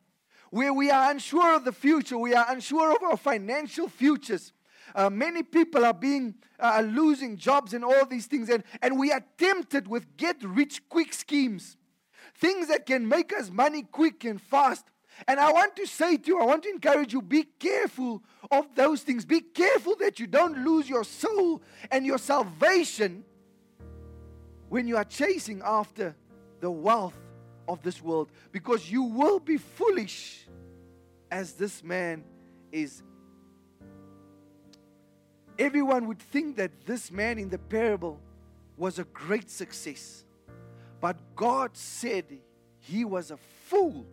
where 0.51 0.71
we 0.71 0.91
are 0.91 1.09
unsure 1.09 1.55
of 1.55 1.65
the 1.65 1.71
future, 1.71 2.15
we 2.15 2.35
are 2.35 2.45
unsure 2.47 2.95
of 2.95 3.01
our 3.01 3.17
financial 3.17 3.89
futures. 3.89 4.53
Uh, 4.93 5.09
many 5.09 5.41
people 5.41 5.83
are 5.83 5.95
being 5.95 6.35
uh, 6.59 6.83
losing 6.85 7.37
jobs 7.37 7.73
and 7.73 7.83
all 7.83 8.05
these 8.05 8.27
things, 8.27 8.49
and, 8.49 8.63
and 8.83 8.99
we 8.99 9.11
are 9.11 9.25
tempted 9.39 9.87
with 9.87 10.15
get 10.15 10.43
rich 10.43 10.87
quick 10.89 11.11
schemes, 11.11 11.75
things 12.35 12.67
that 12.67 12.85
can 12.85 13.07
make 13.07 13.33
us 13.33 13.49
money 13.49 13.81
quick 13.81 14.23
and 14.25 14.39
fast. 14.39 14.85
And 15.27 15.39
I 15.39 15.51
want 15.51 15.75
to 15.77 15.87
say 15.87 16.17
to 16.17 16.27
you, 16.27 16.39
I 16.39 16.45
want 16.45 16.61
to 16.63 16.69
encourage 16.69 17.13
you 17.13 17.23
be 17.23 17.45
careful 17.59 18.21
of 18.51 18.75
those 18.75 19.01
things. 19.01 19.25
Be 19.25 19.41
careful 19.41 19.95
that 20.01 20.19
you 20.19 20.27
don't 20.27 20.63
lose 20.63 20.87
your 20.87 21.03
soul 21.03 21.63
and 21.89 22.05
your 22.05 22.19
salvation 22.19 23.25
when 24.69 24.87
you 24.87 24.97
are 24.97 25.03
chasing 25.03 25.61
after 25.65 26.15
the 26.61 26.71
wealth 26.71 27.17
of 27.67 27.81
this 27.81 28.01
world 28.01 28.29
because 28.51 28.91
you 28.91 29.03
will 29.03 29.39
be 29.39 29.57
foolish 29.57 30.47
as 31.31 31.53
this 31.53 31.83
man 31.83 32.23
is. 32.71 33.03
Everyone 35.57 36.07
would 36.07 36.19
think 36.19 36.55
that 36.55 36.85
this 36.85 37.11
man 37.11 37.37
in 37.37 37.49
the 37.49 37.57
parable 37.57 38.19
was 38.77 38.97
a 38.97 39.03
great 39.05 39.49
success. 39.49 40.23
But 41.01 41.17
God 41.35 41.75
said 41.75 42.25
he 42.79 43.05
was 43.05 43.31
a 43.31 43.37
fool 43.37 44.05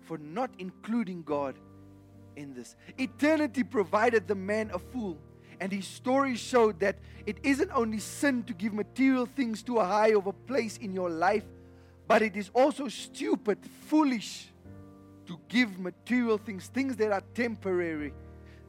for 0.00 0.18
not 0.18 0.50
including 0.58 1.22
God 1.22 1.56
in 2.36 2.54
this. 2.54 2.76
Eternity 2.98 3.64
provided 3.64 4.28
the 4.28 4.34
man 4.34 4.70
a 4.72 4.78
fool. 4.78 5.18
And 5.60 5.72
his 5.72 5.86
story 5.86 6.36
showed 6.36 6.80
that 6.80 6.96
it 7.26 7.38
isn't 7.42 7.70
only 7.72 7.98
sin 7.98 8.42
to 8.44 8.52
give 8.52 8.72
material 8.72 9.26
things 9.26 9.62
to 9.64 9.78
a 9.78 9.84
high 9.84 10.12
of 10.14 10.26
a 10.26 10.32
place 10.32 10.76
in 10.76 10.92
your 10.92 11.10
life, 11.10 11.44
but 12.06 12.22
it 12.22 12.36
is 12.36 12.50
also 12.52 12.88
stupid, 12.88 13.58
foolish 13.86 14.48
to 15.26 15.38
give 15.48 15.78
material 15.78 16.38
things, 16.38 16.66
things 16.66 16.96
that 16.96 17.12
are 17.12 17.22
temporary, 17.34 18.12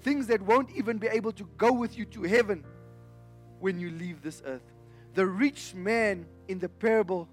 things 0.02 0.28
that 0.28 0.42
won't 0.42 0.70
even 0.72 0.98
be 0.98 1.08
able 1.08 1.32
to 1.34 1.48
go 1.58 1.72
with 1.72 1.98
you 1.98 2.06
to 2.06 2.24
heaven 2.24 2.64
when 3.60 3.80
you 3.80 3.92
leave 3.92 4.22
this 4.22 4.42
earth. 4.46 4.62
The 5.16 5.26
rich 5.26 5.74
man 5.74 6.26
in 6.48 6.60
the 6.60 6.70
parable 6.70 7.28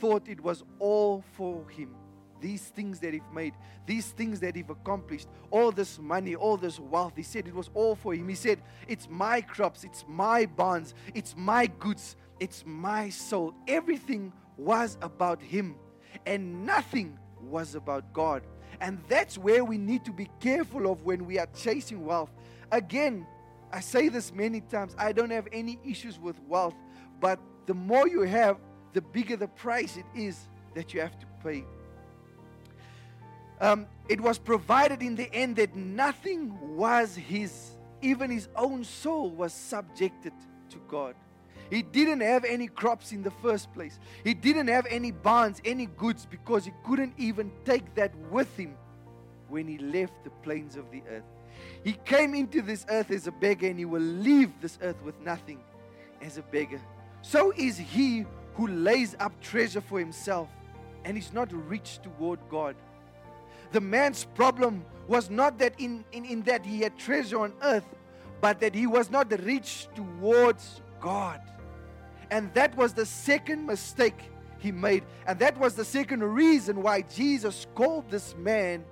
thought 0.00 0.28
it 0.28 0.40
was 0.40 0.62
all 0.78 1.24
for 1.32 1.68
him. 1.70 1.94
These 2.40 2.62
things 2.62 3.00
that 3.00 3.12
he've 3.14 3.32
made, 3.34 3.54
these 3.86 4.08
things 4.08 4.40
that 4.40 4.54
he've 4.54 4.70
accomplished, 4.70 5.28
all 5.50 5.72
this 5.72 5.98
money, 5.98 6.34
all 6.34 6.56
this 6.56 6.78
wealth, 6.78 7.14
he 7.16 7.22
said 7.22 7.46
it 7.46 7.54
was 7.54 7.70
all 7.74 7.94
for 7.94 8.14
him. 8.14 8.28
He 8.28 8.34
said, 8.34 8.60
It's 8.88 9.08
my 9.08 9.40
crops, 9.40 9.84
it's 9.84 10.04
my 10.06 10.46
bonds, 10.46 10.94
it's 11.14 11.34
my 11.36 11.66
goods, 11.66 12.16
it's 12.40 12.64
my 12.66 13.08
soul. 13.08 13.54
Everything 13.66 14.32
was 14.56 14.98
about 15.02 15.40
him, 15.40 15.76
and 16.26 16.66
nothing 16.66 17.18
was 17.42 17.74
about 17.74 18.12
God. 18.12 18.42
And 18.80 18.98
that's 19.08 19.38
where 19.38 19.64
we 19.64 19.78
need 19.78 20.04
to 20.04 20.12
be 20.12 20.28
careful 20.40 20.90
of 20.90 21.04
when 21.04 21.24
we 21.26 21.38
are 21.38 21.48
chasing 21.54 22.04
wealth. 22.04 22.30
Again, 22.72 23.26
I 23.72 23.80
say 23.80 24.08
this 24.08 24.32
many 24.32 24.60
times 24.60 24.94
I 24.98 25.12
don't 25.12 25.30
have 25.30 25.48
any 25.52 25.78
issues 25.84 26.18
with 26.18 26.38
wealth, 26.46 26.74
but 27.20 27.40
the 27.66 27.74
more 27.74 28.06
you 28.06 28.22
have, 28.22 28.58
the 28.92 29.00
bigger 29.00 29.36
the 29.36 29.48
price 29.48 29.96
it 29.96 30.06
is 30.14 30.48
that 30.74 30.94
you 30.94 31.00
have 31.00 31.18
to 31.18 31.26
pay. 31.42 31.64
Um, 33.60 33.86
it 34.08 34.20
was 34.20 34.38
provided 34.38 35.02
in 35.02 35.16
the 35.16 35.32
end 35.32 35.56
that 35.56 35.74
nothing 35.74 36.76
was 36.76 37.14
his, 37.14 37.70
even 38.02 38.30
his 38.30 38.48
own 38.56 38.84
soul 38.84 39.30
was 39.30 39.52
subjected 39.52 40.32
to 40.70 40.78
God. 40.88 41.14
He 41.70 41.82
didn't 41.82 42.20
have 42.20 42.44
any 42.44 42.68
crops 42.68 43.12
in 43.12 43.22
the 43.22 43.30
first 43.30 43.72
place. 43.74 43.98
He 44.22 44.34
didn't 44.34 44.68
have 44.68 44.86
any 44.88 45.10
barns, 45.10 45.60
any 45.64 45.86
goods, 45.86 46.26
because 46.26 46.64
he 46.64 46.72
couldn't 46.84 47.14
even 47.18 47.50
take 47.64 47.94
that 47.96 48.14
with 48.30 48.54
him 48.56 48.76
when 49.48 49.66
he 49.66 49.78
left 49.78 50.22
the 50.22 50.30
plains 50.30 50.76
of 50.76 50.90
the 50.90 51.02
earth. 51.08 51.24
He 51.82 51.94
came 52.04 52.34
into 52.34 52.62
this 52.62 52.86
earth 52.88 53.10
as 53.10 53.26
a 53.26 53.32
beggar, 53.32 53.66
and 53.66 53.78
he 53.78 53.84
will 53.84 54.00
leave 54.00 54.52
this 54.60 54.78
earth 54.82 55.00
with 55.02 55.18
nothing 55.20 55.60
as 56.22 56.38
a 56.38 56.42
beggar. 56.42 56.80
So 57.22 57.52
is 57.56 57.76
he 57.76 58.26
who 58.54 58.68
lays 58.68 59.14
up 59.20 59.38
treasure 59.40 59.80
for 59.80 59.98
himself 59.98 60.48
and 61.04 61.16
is 61.16 61.32
not 61.32 61.52
rich 61.68 62.00
toward 62.02 62.40
God. 62.50 62.74
The 63.72 63.80
man's 63.80 64.24
problem 64.24 64.84
was 65.08 65.30
not 65.30 65.58
that 65.58 65.74
in, 65.78 66.04
in, 66.12 66.24
in 66.24 66.42
that 66.42 66.64
he 66.64 66.80
had 66.80 66.98
treasure 66.98 67.40
on 67.40 67.52
earth, 67.62 67.86
but 68.40 68.60
that 68.60 68.74
he 68.74 68.86
was 68.86 69.10
not 69.10 69.30
rich 69.42 69.88
towards 69.94 70.82
God. 71.00 71.40
And 72.30 72.52
that 72.54 72.76
was 72.76 72.92
the 72.92 73.06
second 73.06 73.66
mistake 73.66 74.30
he 74.58 74.72
made. 74.72 75.04
And 75.26 75.38
that 75.38 75.56
was 75.58 75.74
the 75.74 75.84
second 75.84 76.22
reason 76.22 76.82
why 76.82 77.02
Jesus 77.02 77.66
called 77.74 78.10
this 78.10 78.34
man 78.36 78.84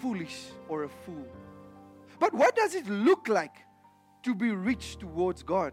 foolish 0.00 0.46
or 0.68 0.84
a 0.84 0.88
fool. 0.88 1.26
But 2.18 2.34
what 2.34 2.56
does 2.56 2.74
it 2.74 2.88
look 2.88 3.28
like 3.28 3.54
to 4.22 4.34
be 4.34 4.50
rich 4.50 4.98
towards 4.98 5.42
God? 5.42 5.72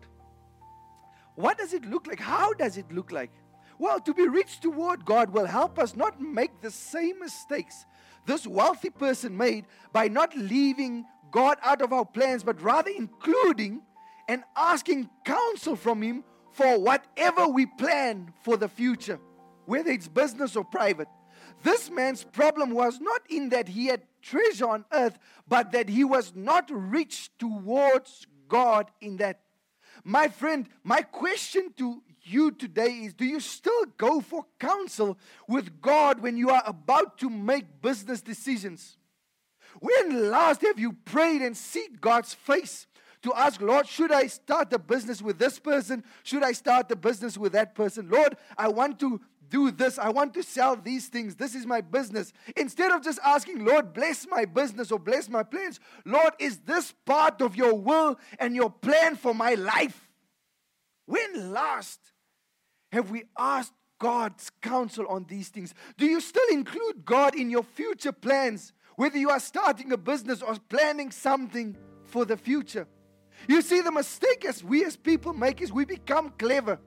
What 1.36 1.58
does 1.58 1.74
it 1.74 1.86
look 1.86 2.08
like? 2.08 2.20
How 2.20 2.54
does 2.54 2.78
it 2.78 2.92
look 2.92 3.12
like? 3.12 3.32
Well, 3.79 4.00
to 4.00 4.13
be 4.13 4.27
rich 4.27 4.60
toward 4.60 5.05
God 5.05 5.31
will 5.31 5.46
help 5.46 5.77
us 5.77 5.96
not 5.96 6.22
make 6.22 6.62
the 6.62 6.72
same 6.72 7.19
mistakes 7.19 7.86
this 8.25 8.46
wealthy 8.46 8.89
person 8.89 9.36
made 9.38 9.65
by 9.93 10.07
not 10.10 10.36
leaving 10.36 11.05
God 11.31 11.57
out 11.63 11.81
of 11.81 11.93
our 11.93 12.05
plans, 12.05 12.43
but 12.43 12.62
rather 12.62 12.91
including 12.96 13.81
and 14.27 14.43
asking 14.55 15.10
counsel 15.25 15.75
from 15.75 16.01
Him 16.01 16.24
for 16.51 16.79
whatever 16.79 17.48
we 17.48 17.65
plan 17.65 18.34
for 18.43 18.57
the 18.57 18.67
future, 18.67 19.19
whether 19.65 19.89
it's 19.89 20.07
business 20.07 20.55
or 20.55 20.65
private. 20.65 21.07
This 21.63 21.89
man's 21.89 22.24
problem 22.24 22.72
was 22.72 23.00
not 23.00 23.22
in 23.29 23.50
that 23.50 23.67
he 23.67 23.88
had 23.88 24.03
treasure 24.22 24.67
on 24.67 24.86
earth, 24.91 25.17
but 25.48 25.72
that 25.72 25.89
he 25.89 26.03
was 26.03 26.34
not 26.36 26.69
rich 26.72 27.31
towards 27.39 28.27
God 28.48 28.91
in 29.01 29.17
that. 29.17 29.41
My 30.03 30.27
friend, 30.27 30.67
my 30.84 31.01
question 31.01 31.74
to 31.77 32.01
you 32.29 32.51
today 32.51 32.89
is 33.03 33.13
do 33.13 33.25
you 33.25 33.39
still 33.39 33.86
go 33.98 34.22
for 34.22 34.46
counsel 34.60 35.17
with 35.48 35.81
God 35.81 36.22
when 36.22 36.38
you 36.38 36.50
are 36.50 36.63
about 36.65 37.17
to 37.19 37.29
make 37.29 37.81
business 37.81 38.22
decisions? 38.22 38.98
When 39.79 40.31
last 40.31 40.62
have 40.62 40.79
you 40.79 40.93
prayed 40.93 41.41
and 41.41 41.55
seek 41.55 42.01
God's 42.01 42.34
face 42.34 42.88
to 43.24 43.34
ask, 43.34 43.62
Lord, 43.62 43.88
should 43.88 44.12
I 44.12 44.27
start 44.27 44.74
a 44.74 44.79
business 44.79 45.22
with 45.22 45.38
this 45.38 45.60
person? 45.60 46.03
Should 46.24 46.43
I 46.43 46.51
start 46.51 46.91
a 46.91 46.96
business 46.96 47.38
with 47.38 47.53
that 47.53 47.75
person? 47.75 48.10
Lord, 48.10 48.38
I 48.57 48.67
want 48.69 49.00
to 49.00 49.19
do 49.50 49.72
this. 49.72 49.98
I 49.98 50.10
want 50.10 50.34
to 50.36 50.43
sell 50.43 50.75
these 50.75 51.07
things. 51.07 51.36
This 51.36 51.55
is 51.55 51.65
my 51.65 51.81
business. 51.81 52.34
Instead 52.55 52.91
of 52.91 53.03
just 53.03 53.19
asking, 53.24 53.65
Lord, 53.65 53.93
bless 53.93 54.27
my 54.27 54.46
business 54.46 54.91
or 54.91 55.00
bless 55.00 55.29
my 55.29 55.43
plans, 55.43 55.79
Lord, 56.05 56.34
is 56.39 56.57
this 56.60 56.93
part 57.05 57.41
of 57.41 57.55
your 57.55 57.74
will 57.74 58.19
and 58.39 58.55
your 58.55 58.69
plan 58.69 59.15
for 59.15 59.34
my 59.34 59.53
life? 59.53 60.10
When 61.05 61.53
last 61.53 62.00
have 62.98 63.12
we 63.12 63.25
asked 63.38 63.74
God's 64.00 64.50
counsel 64.62 65.06
on 65.08 65.25
these 65.30 65.50
things? 65.50 65.74
Do 65.98 66.06
you 66.06 66.20
still 66.20 66.50
include 66.51 67.06
God 67.06 67.36
in 67.36 67.50
your 67.50 67.63
future 67.63 68.12
plans, 68.12 68.74
whether 68.96 69.18
you 69.18 69.30
are 69.30 69.39
starting 69.39 69.92
a 69.92 69.98
business 69.98 70.42
or 70.42 70.56
planning 70.68 71.12
something 71.12 71.77
for 72.06 72.25
the 72.25 72.36
future? 72.36 72.88
You 73.48 73.62
see, 73.62 73.82
the 73.82 73.92
mistake 73.92 74.46
as 74.46 74.63
we 74.63 74.84
as 74.84 74.96
people 74.96 75.34
make 75.34 75.62
is 75.62 75.72
we 75.72 75.86
become 75.86 76.32
clever. 76.39 76.80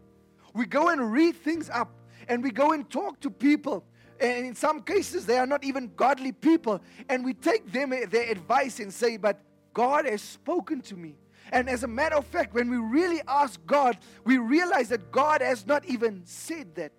We 0.52 0.66
go 0.66 0.88
and 0.88 1.12
read 1.12 1.36
things 1.36 1.70
up 1.70 1.94
and 2.28 2.42
we 2.42 2.50
go 2.50 2.72
and 2.72 2.90
talk 2.90 3.20
to 3.20 3.30
people. 3.30 3.84
And 4.20 4.44
in 4.44 4.56
some 4.56 4.82
cases, 4.82 5.26
they 5.26 5.38
are 5.38 5.46
not 5.46 5.62
even 5.62 5.92
godly 5.94 6.32
people. 6.32 6.80
And 7.08 7.24
we 7.24 7.34
take 7.34 7.70
them 7.70 7.90
their 7.90 8.30
advice 8.30 8.80
and 8.80 8.92
say, 8.92 9.16
But 9.16 9.40
God 9.72 10.06
has 10.06 10.20
spoken 10.20 10.80
to 10.82 10.96
me. 10.96 11.14
And 11.50 11.68
as 11.68 11.82
a 11.82 11.88
matter 11.88 12.16
of 12.16 12.26
fact, 12.26 12.54
when 12.54 12.70
we 12.70 12.76
really 12.76 13.20
ask 13.26 13.64
God, 13.66 13.98
we 14.24 14.38
realize 14.38 14.88
that 14.88 15.10
God 15.10 15.40
has 15.40 15.66
not 15.66 15.84
even 15.84 16.22
said 16.24 16.74
that. 16.76 16.92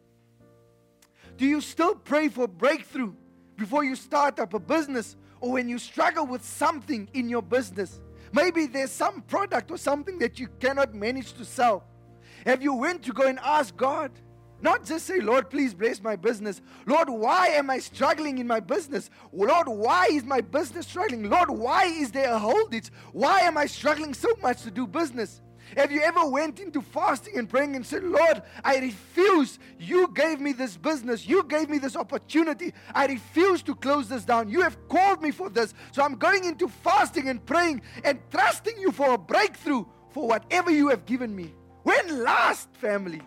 Do 1.38 1.46
you 1.46 1.62
still 1.62 1.96
pray 1.96 2.27
for 2.27 2.48
breakthrough 2.48 3.13
before 3.55 3.84
you 3.84 3.96
start 3.96 4.39
up 4.39 4.53
a 4.53 4.60
business 4.60 5.15
or 5.39 5.51
when 5.51 5.70
you 5.70 5.79
struggle 5.79 6.25
with 6.25 6.43
something 6.43 7.10
in 7.13 7.29
your 7.29 7.41
business? 7.41 8.00
Maybe 8.34 8.65
there's 8.65 8.91
some 8.91 9.22
product 9.22 9.72
or 9.72 9.77
something 9.77 10.20
that 10.20 10.39
you 10.39 10.48
cannot 10.60 10.93
manage 10.93 11.34
to 11.34 11.46
sell. 11.46 11.86
Have 12.46 12.62
you 12.62 12.74
went 12.74 13.03
to 13.03 13.13
go 13.13 13.27
and 13.27 13.39
ask 13.39 13.75
God? 13.75 14.12
Not 14.62 14.86
just 14.86 15.06
say, 15.06 15.20
Lord, 15.20 15.50
please 15.50 15.74
bless 15.74 16.01
my 16.01 16.15
business. 16.15 16.62
Lord, 16.86 17.10
why 17.10 17.48
am 17.48 17.70
I 17.70 17.80
struggling 17.80 18.38
in 18.38 18.48
my 18.48 18.60
business? 18.60 19.10
Lord, 19.32 19.68
why 19.68 20.08
is 20.12 20.24
my 20.24 20.41
business 20.41 20.88
struggling? 20.88 21.30
Lord, 21.30 21.50
why 21.50 21.86
is 21.86 22.12
there 22.12 22.32
a 22.32 22.39
holdage? 22.39 22.91
Why 23.12 23.41
am 23.41 23.58
I 23.58 23.65
struggling 23.65 24.13
so 24.13 24.30
much 24.41 24.62
to 24.63 24.72
do 24.72 24.86
business? 24.86 25.41
Have 25.77 25.91
you 25.91 26.01
ever 26.01 26.25
went 26.25 26.60
into 26.60 26.82
fasting 26.82 27.38
and 27.38 27.50
praying 27.50 27.75
and 27.75 27.86
said, 27.86 28.03
Lord, 28.03 28.41
I 28.63 28.77
refuse. 28.77 29.58
You 29.80 30.12
gave 30.13 30.41
me 30.41 30.51
this 30.51 30.75
business. 30.75 31.25
You 31.25 31.44
gave 31.44 31.70
me 31.70 31.77
this 31.77 31.96
opportunity. 31.96 32.74
I 32.94 33.06
refuse 33.06 33.63
to 33.63 33.75
close 33.75 34.10
this 34.10 34.25
down. 34.25 34.50
You 34.50 34.62
have 34.62 34.77
called 34.89 35.22
me 35.22 35.32
for 35.32 35.50
this. 35.50 35.74
So 35.91 36.03
I'm 36.03 36.15
going 36.15 36.44
into 36.44 36.68
fasting 36.68 37.30
and 37.30 37.44
praying 37.46 37.82
and 38.03 38.20
trusting 38.30 38.77
you 38.77 38.91
for 38.91 39.13
a 39.13 39.18
breakthrough 39.18 39.86
for 40.10 40.27
whatever 40.27 40.72
you 40.72 40.89
have 40.89 41.06
given 41.06 41.34
me. 41.34 41.53
When 41.84 42.24
last, 42.24 42.74
family, 42.75 43.22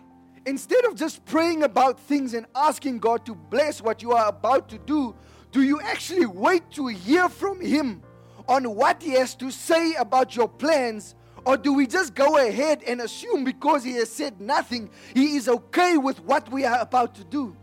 instead 0.45 0.85
of 0.85 0.95
just 0.95 1.25
praying 1.25 1.63
about 1.63 1.99
things 1.99 2.33
and 2.33 2.45
asking 2.55 2.99
God 2.99 3.25
to 3.25 3.35
bless 3.35 3.81
what 3.81 4.01
you 4.01 4.13
are 4.13 4.27
about 4.27 4.69
to 4.69 4.77
do, 4.77 5.15
do 5.51 5.61
you 5.61 5.79
actually 5.81 6.25
wait 6.25 6.69
to 6.71 6.87
hear 6.87 7.29
from 7.29 7.61
Him 7.61 8.01
on 8.47 8.75
what 8.75 9.01
He 9.01 9.11
has 9.11 9.35
to 9.35 9.51
say 9.51 9.93
about 9.95 10.35
your 10.35 10.47
plans? 10.47 11.15
Or 11.45 11.57
do 11.57 11.73
we 11.73 11.85
just 11.85 12.15
go 12.15 12.37
ahead 12.37 12.81
and 12.83 13.01
assume 13.01 13.43
because 13.43 13.83
He 13.83 13.93
has 13.93 14.09
said 14.09 14.41
nothing, 14.41 14.89
He 15.13 15.35
is 15.35 15.47
okay 15.47 15.97
with 15.97 16.19
what 16.21 16.51
we 16.51 16.65
are 16.65 16.79
about 16.79 17.15
to 17.15 17.23
do? 17.23 17.55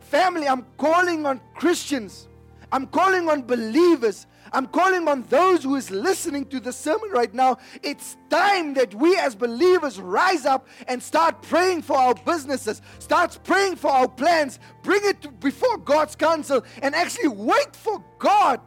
Family, 0.00 0.48
I'm 0.48 0.66
calling 0.76 1.26
on 1.26 1.40
Christians, 1.54 2.28
I'm 2.72 2.86
calling 2.86 3.28
on 3.28 3.42
believers 3.42 4.26
I'm 4.52 4.66
calling 4.66 5.06
on 5.08 5.22
those 5.28 5.62
who 5.62 5.76
is 5.76 5.90
listening 5.90 6.46
to 6.46 6.60
the 6.60 6.72
sermon 6.72 7.10
right 7.10 7.32
now. 7.32 7.58
It's 7.82 8.16
time 8.28 8.74
that 8.74 8.94
we 8.94 9.16
as 9.16 9.34
believers 9.34 10.00
rise 10.00 10.44
up 10.44 10.66
and 10.88 11.02
start 11.02 11.42
praying 11.42 11.82
for 11.82 11.96
our 11.96 12.14
businesses, 12.14 12.82
start 12.98 13.38
praying 13.44 13.76
for 13.76 13.90
our 13.90 14.08
plans, 14.08 14.58
bring 14.82 15.00
it 15.04 15.40
before 15.40 15.78
God's 15.78 16.16
counsel, 16.16 16.64
and 16.82 16.94
actually 16.94 17.28
wait 17.28 17.76
for 17.76 18.02
God 18.18 18.60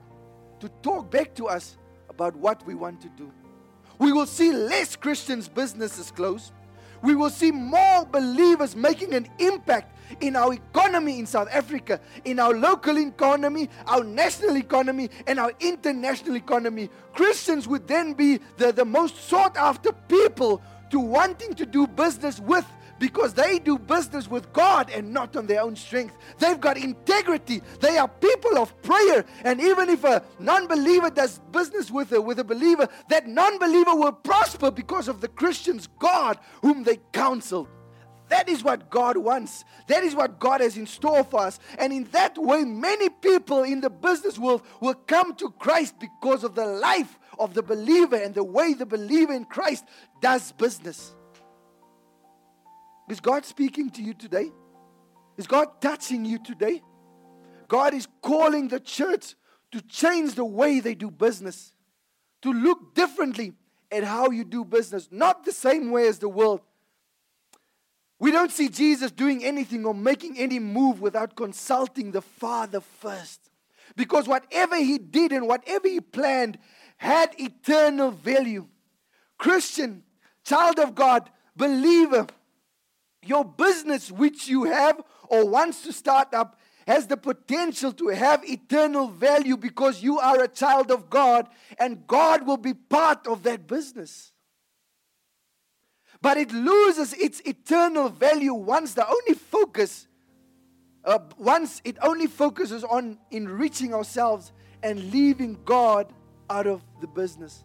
to 0.60 0.70
talk 0.82 1.12
back 1.12 1.36
to 1.36 1.48
us 1.48 1.78
about 2.10 2.36
what 2.36 2.66
we 2.66 2.75
want 2.75 3.02
to 3.02 3.10
do. 3.10 3.32
We 4.00 4.12
will 4.12 4.25
see 4.25 4.52
less 4.52 4.96
Christians' 4.96 5.48
businesses 5.48 6.12
close. 6.12 6.52
We 7.03 7.15
will 7.15 7.29
see 7.29 7.51
more 7.51 8.05
believers 8.05 8.75
making 8.75 9.13
an 9.13 9.27
impact 9.38 9.93
in 10.22 10.38
our 10.38 10.53
economy 10.53 11.19
in 11.19 11.25
South 11.25 11.50
Africa, 11.51 12.00
in 12.24 12.39
our 12.39 12.53
local 12.53 12.98
economy, 12.98 13.69
our 13.86 14.03
national 14.03 14.55
economy, 14.55 15.10
and 15.27 15.38
our 15.38 15.51
international 15.60 16.38
economy. 16.38 16.89
Christians 17.13 17.67
would 17.67 17.88
then 17.88 18.13
be 18.13 18.39
the, 18.57 18.72
the 18.72 18.86
most 18.86 19.17
sought 19.27 19.57
after 19.57 19.91
people 19.91 20.62
to 20.91 21.00
wanting 21.00 21.53
to 21.55 21.65
do 21.65 21.88
business 21.88 22.39
with 22.39 22.65
because 23.03 23.33
they 23.33 23.60
do 23.60 23.77
business 23.77 24.29
with 24.29 24.53
God 24.53 24.89
and 24.89 25.12
not 25.12 25.36
on 25.36 25.45
their 25.45 25.62
own 25.62 25.75
strength. 25.75 26.15
They've 26.39 26.62
got 26.62 26.77
integrity. 26.77 27.62
They 27.81 27.98
are 27.98 28.07
people 28.07 28.57
of 28.57 28.81
prayer. 28.81 29.25
And 29.43 29.60
even 29.60 29.89
if 29.89 30.05
a 30.05 30.24
non 30.39 30.67
believer 30.67 31.10
does 31.10 31.39
business 31.51 31.91
with 31.91 32.13
a, 32.13 32.22
with 32.22 32.39
a 32.39 32.45
believer, 32.45 32.88
that 33.10 33.27
non 33.27 33.60
believer 33.60 33.93
will 33.93 34.13
prosper 34.13 34.72
because 34.72 35.10
of 35.10 35.19
the 35.19 35.27
Christian's 35.27 35.89
God 36.00 36.39
whom 36.62 36.86
they 36.86 36.98
counsel. 37.12 37.67
That 38.29 38.48
is 38.48 38.63
what 38.63 38.89
God 38.89 39.17
wants. 39.17 39.65
That 39.88 40.05
is 40.05 40.15
what 40.15 40.39
God 40.39 40.62
has 40.62 40.77
in 40.77 40.88
store 40.88 41.25
for 41.25 41.41
us. 41.41 41.60
And 41.77 41.91
in 41.91 42.05
that 42.13 42.38
way, 42.38 42.63
many 42.63 43.10
people 43.10 43.63
in 43.63 43.81
the 43.81 43.89
business 43.89 44.39
world 44.39 44.62
will 44.79 44.93
come 44.93 45.36
to 45.36 45.50
Christ 45.60 45.95
because 46.00 46.45
of 46.45 46.55
the 46.55 46.65
life 46.65 47.19
of 47.38 47.53
the 47.53 47.63
believer 47.63 48.15
and 48.15 48.33
the 48.33 48.45
way 48.45 48.74
the 48.74 48.86
believer 48.86 49.33
in 49.33 49.43
Christ 49.43 49.83
does 50.22 50.53
business. 50.53 51.13
Is 53.09 53.20
God 53.20 53.46
speaking 53.46 53.89
to 53.92 54.01
you 54.01 54.13
today? 54.13 54.51
Is 55.37 55.48
God 55.48 55.81
touching 55.81 56.25
you 56.25 56.39
today? 56.39 56.81
God 57.68 57.94
is 57.94 58.07
calling 58.22 58.68
the 58.68 58.79
church 58.79 59.35
to 59.72 59.81
change 59.81 60.35
the 60.35 60.46
way 60.46 60.79
they 60.79 60.96
do 60.96 61.09
business, 61.09 61.74
to 62.44 62.53
look 62.53 62.94
differently 62.94 63.53
at 63.92 64.03
how 64.03 64.29
you 64.29 64.44
do 64.44 64.63
business, 64.63 65.07
not 65.11 65.44
the 65.44 65.51
same 65.51 65.92
way 65.92 66.07
as 66.07 66.20
the 66.20 66.29
world. 66.29 66.61
We 68.20 68.31
don't 68.31 68.51
see 68.51 68.70
Jesus 68.70 69.11
doing 69.11 69.44
anything 69.44 69.85
or 69.85 69.94
making 69.94 70.37
any 70.37 70.59
move 70.59 71.01
without 71.01 71.35
consulting 71.35 72.11
the 72.11 72.22
Father 72.22 72.79
first. 72.79 73.50
Because 73.96 74.27
whatever 74.27 74.77
he 74.77 74.98
did 74.98 75.31
and 75.31 75.48
whatever 75.48 75.87
he 75.87 76.00
planned 76.00 76.57
had 76.98 77.35
eternal 77.37 78.11
value. 78.11 78.68
Christian, 79.37 80.03
child 80.46 80.79
of 80.79 80.96
God, 80.96 81.29
believer, 81.55 82.27
your 83.25 83.46
business 83.46 84.12
which 84.12 84.48
you 84.48 84.66
have 84.66 85.01
or 85.27 85.48
wants 85.48 85.83
to 85.83 85.94
start 85.94 86.33
up 86.33 86.59
has 86.88 87.07
the 87.07 87.18
potential 87.18 87.92
to 87.94 88.09
have 88.09 88.44
eternal 88.44 89.07
value 89.07 89.55
because 89.55 90.03
you 90.03 90.20
are 90.20 90.44
a 90.44 90.48
child 90.48 90.92
of 90.92 91.09
God 91.09 91.48
and 91.79 92.05
God 92.07 92.46
will 92.46 92.57
be 92.57 92.74
part 92.74 93.25
of 93.27 93.44
that 93.44 93.68
business. 93.68 94.31
But 96.22 96.38
it 96.38 96.51
loses 96.51 97.14
its 97.14 97.42
eternal 97.42 98.09
value 98.09 98.53
once 98.53 98.94
the 98.94 99.07
only 99.07 99.33
focus, 99.33 100.07
uh, 101.03 101.20
once 101.38 101.81
it 101.83 101.98
only 102.01 102.27
focuses 102.27 102.83
on 102.83 103.18
enriching 103.31 103.94
ourselves 103.94 104.51
and 104.81 105.12
leaving 105.12 105.59
God 105.66 106.12
out 106.50 106.68
of 106.68 106.81
the 107.01 107.07
business. 107.07 107.64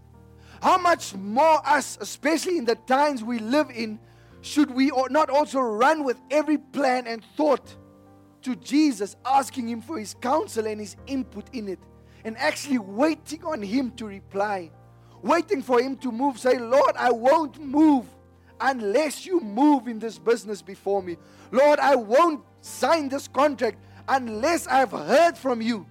How 0.62 0.78
much 0.78 1.14
more 1.14 1.60
us, 1.66 1.98
especially 2.00 2.58
in 2.58 2.64
the 2.64 2.74
times 2.74 3.22
we 3.22 3.38
live 3.38 3.70
in, 3.70 4.00
should 4.40 4.70
we 4.70 4.90
not 5.10 5.30
also 5.30 5.60
run 5.60 6.04
with 6.04 6.20
every 6.30 6.58
plan 6.58 7.06
and 7.06 7.24
thought 7.36 7.76
to 8.42 8.54
Jesus, 8.56 9.16
asking 9.24 9.68
Him 9.68 9.80
for 9.80 9.98
His 9.98 10.14
counsel 10.14 10.66
and 10.66 10.80
His 10.80 10.96
input 11.06 11.48
in 11.52 11.68
it, 11.68 11.80
and 12.24 12.36
actually 12.38 12.78
waiting 12.78 13.44
on 13.44 13.62
Him 13.62 13.90
to 13.92 14.06
reply, 14.06 14.70
waiting 15.22 15.62
for 15.62 15.80
Him 15.80 15.96
to 15.98 16.12
move? 16.12 16.38
Say, 16.38 16.58
Lord, 16.58 16.94
I 16.96 17.10
won't 17.10 17.60
move 17.60 18.06
unless 18.60 19.26
you 19.26 19.40
move 19.40 19.88
in 19.88 19.98
this 19.98 20.18
business 20.18 20.62
before 20.62 21.02
me. 21.02 21.16
Lord, 21.50 21.78
I 21.78 21.96
won't 21.96 22.44
sign 22.60 23.08
this 23.08 23.28
contract 23.28 23.78
unless 24.08 24.66
I've 24.66 24.90
heard 24.90 25.36
from 25.36 25.60
you 25.60 25.86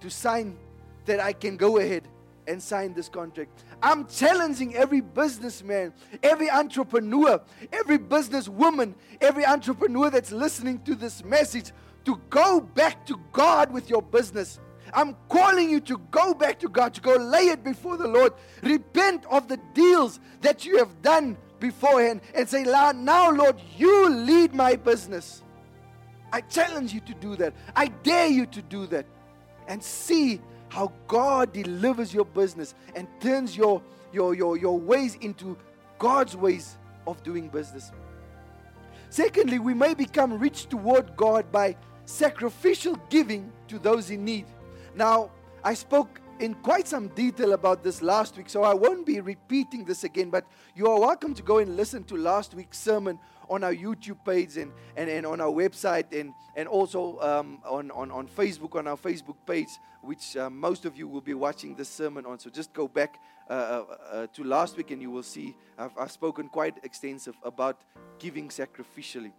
to 0.00 0.10
sign 0.10 0.58
that 1.06 1.20
I 1.20 1.32
can 1.32 1.56
go 1.56 1.78
ahead 1.78 2.08
and 2.46 2.62
sign 2.62 2.92
this 2.94 3.08
contract. 3.08 3.64
I'm 3.84 4.06
challenging 4.06 4.74
every 4.74 5.02
businessman, 5.02 5.92
every 6.22 6.48
entrepreneur, 6.48 7.38
every 7.70 7.98
businesswoman, 7.98 8.94
every 9.20 9.44
entrepreneur 9.44 10.08
that's 10.08 10.32
listening 10.32 10.80
to 10.84 10.94
this 10.94 11.22
message 11.22 11.70
to 12.06 12.18
go 12.30 12.62
back 12.62 13.04
to 13.04 13.20
God 13.30 13.70
with 13.70 13.90
your 13.90 14.00
business. 14.00 14.58
I'm 14.94 15.14
calling 15.28 15.68
you 15.68 15.80
to 15.80 15.98
go 16.10 16.32
back 16.32 16.60
to 16.60 16.68
God, 16.70 16.94
to 16.94 17.02
go 17.02 17.14
lay 17.16 17.48
it 17.48 17.62
before 17.62 17.98
the 17.98 18.08
Lord. 18.08 18.32
Repent 18.62 19.26
of 19.26 19.48
the 19.48 19.58
deals 19.74 20.18
that 20.40 20.64
you 20.64 20.78
have 20.78 21.02
done 21.02 21.36
beforehand 21.60 22.22
and 22.34 22.48
say, 22.48 22.62
Now, 22.62 23.30
Lord, 23.32 23.60
you 23.76 24.08
lead 24.08 24.54
my 24.54 24.76
business. 24.76 25.42
I 26.32 26.40
challenge 26.40 26.94
you 26.94 27.00
to 27.00 27.12
do 27.12 27.36
that. 27.36 27.52
I 27.76 27.88
dare 27.88 28.28
you 28.28 28.46
to 28.46 28.62
do 28.62 28.86
that. 28.86 29.04
And 29.68 29.84
see 29.84 30.40
how 30.74 30.92
God 31.06 31.52
delivers 31.52 32.12
your 32.12 32.24
business 32.24 32.74
and 32.96 33.06
turns 33.20 33.56
your, 33.56 33.80
your, 34.12 34.34
your, 34.34 34.56
your 34.56 34.76
ways 34.76 35.14
into 35.20 35.56
God's 36.00 36.36
ways 36.36 36.78
of 37.06 37.22
doing 37.22 37.48
business. 37.48 37.92
Secondly, 39.08 39.60
we 39.60 39.72
may 39.72 39.94
become 39.94 40.36
rich 40.36 40.66
toward 40.66 41.16
God 41.16 41.52
by 41.52 41.76
sacrificial 42.06 42.98
giving 43.08 43.52
to 43.68 43.78
those 43.78 44.10
in 44.10 44.24
need. 44.24 44.46
Now, 44.96 45.30
I 45.62 45.74
spoke 45.74 46.20
in 46.40 46.54
quite 46.54 46.88
some 46.88 47.06
detail 47.08 47.52
about 47.52 47.84
this 47.84 48.02
last 48.02 48.36
week, 48.36 48.50
so 48.50 48.64
I 48.64 48.74
won't 48.74 49.06
be 49.06 49.20
repeating 49.20 49.84
this 49.84 50.02
again, 50.02 50.28
but 50.28 50.44
you 50.74 50.88
are 50.88 50.98
welcome 50.98 51.34
to 51.34 51.42
go 51.44 51.58
and 51.58 51.76
listen 51.76 52.02
to 52.04 52.16
last 52.16 52.52
week's 52.52 52.78
sermon 52.78 53.20
on 53.48 53.62
our 53.62 53.74
YouTube 53.74 54.18
page 54.24 54.56
and, 54.56 54.72
and, 54.96 55.08
and 55.08 55.24
on 55.24 55.40
our 55.40 55.50
website 55.52 56.18
and, 56.18 56.34
and 56.56 56.66
also 56.66 57.20
um, 57.20 57.60
on, 57.64 57.92
on, 57.92 58.10
on 58.10 58.26
Facebook, 58.26 58.76
on 58.76 58.88
our 58.88 58.96
Facebook 58.96 59.36
page, 59.46 59.68
which 60.04 60.36
uh, 60.36 60.50
most 60.50 60.84
of 60.84 60.96
you 60.96 61.08
will 61.08 61.20
be 61.20 61.34
watching 61.34 61.74
this 61.74 61.88
sermon 61.88 62.26
on. 62.26 62.38
So 62.38 62.50
just 62.50 62.72
go 62.72 62.88
back 62.88 63.20
uh, 63.48 63.52
uh, 63.52 63.84
uh, 64.12 64.26
to 64.34 64.44
last 64.44 64.76
week 64.76 64.90
and 64.90 65.00
you 65.02 65.10
will 65.10 65.22
see 65.22 65.56
I've, 65.78 65.92
I've 65.98 66.12
spoken 66.12 66.48
quite 66.48 66.76
extensive 66.82 67.34
about 67.42 67.82
giving 68.18 68.48
sacrificially. 68.48 69.32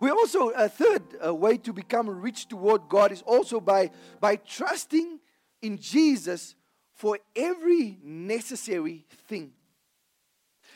We 0.00 0.10
also, 0.10 0.48
a 0.50 0.68
third 0.68 1.02
uh, 1.24 1.34
way 1.34 1.58
to 1.58 1.72
become 1.72 2.08
rich 2.08 2.48
toward 2.48 2.88
God 2.88 3.12
is 3.12 3.22
also 3.22 3.60
by, 3.60 3.90
by 4.20 4.36
trusting 4.36 5.18
in 5.60 5.78
Jesus 5.78 6.54
for 6.94 7.18
every 7.34 7.98
necessary 8.02 9.06
thing. 9.28 9.52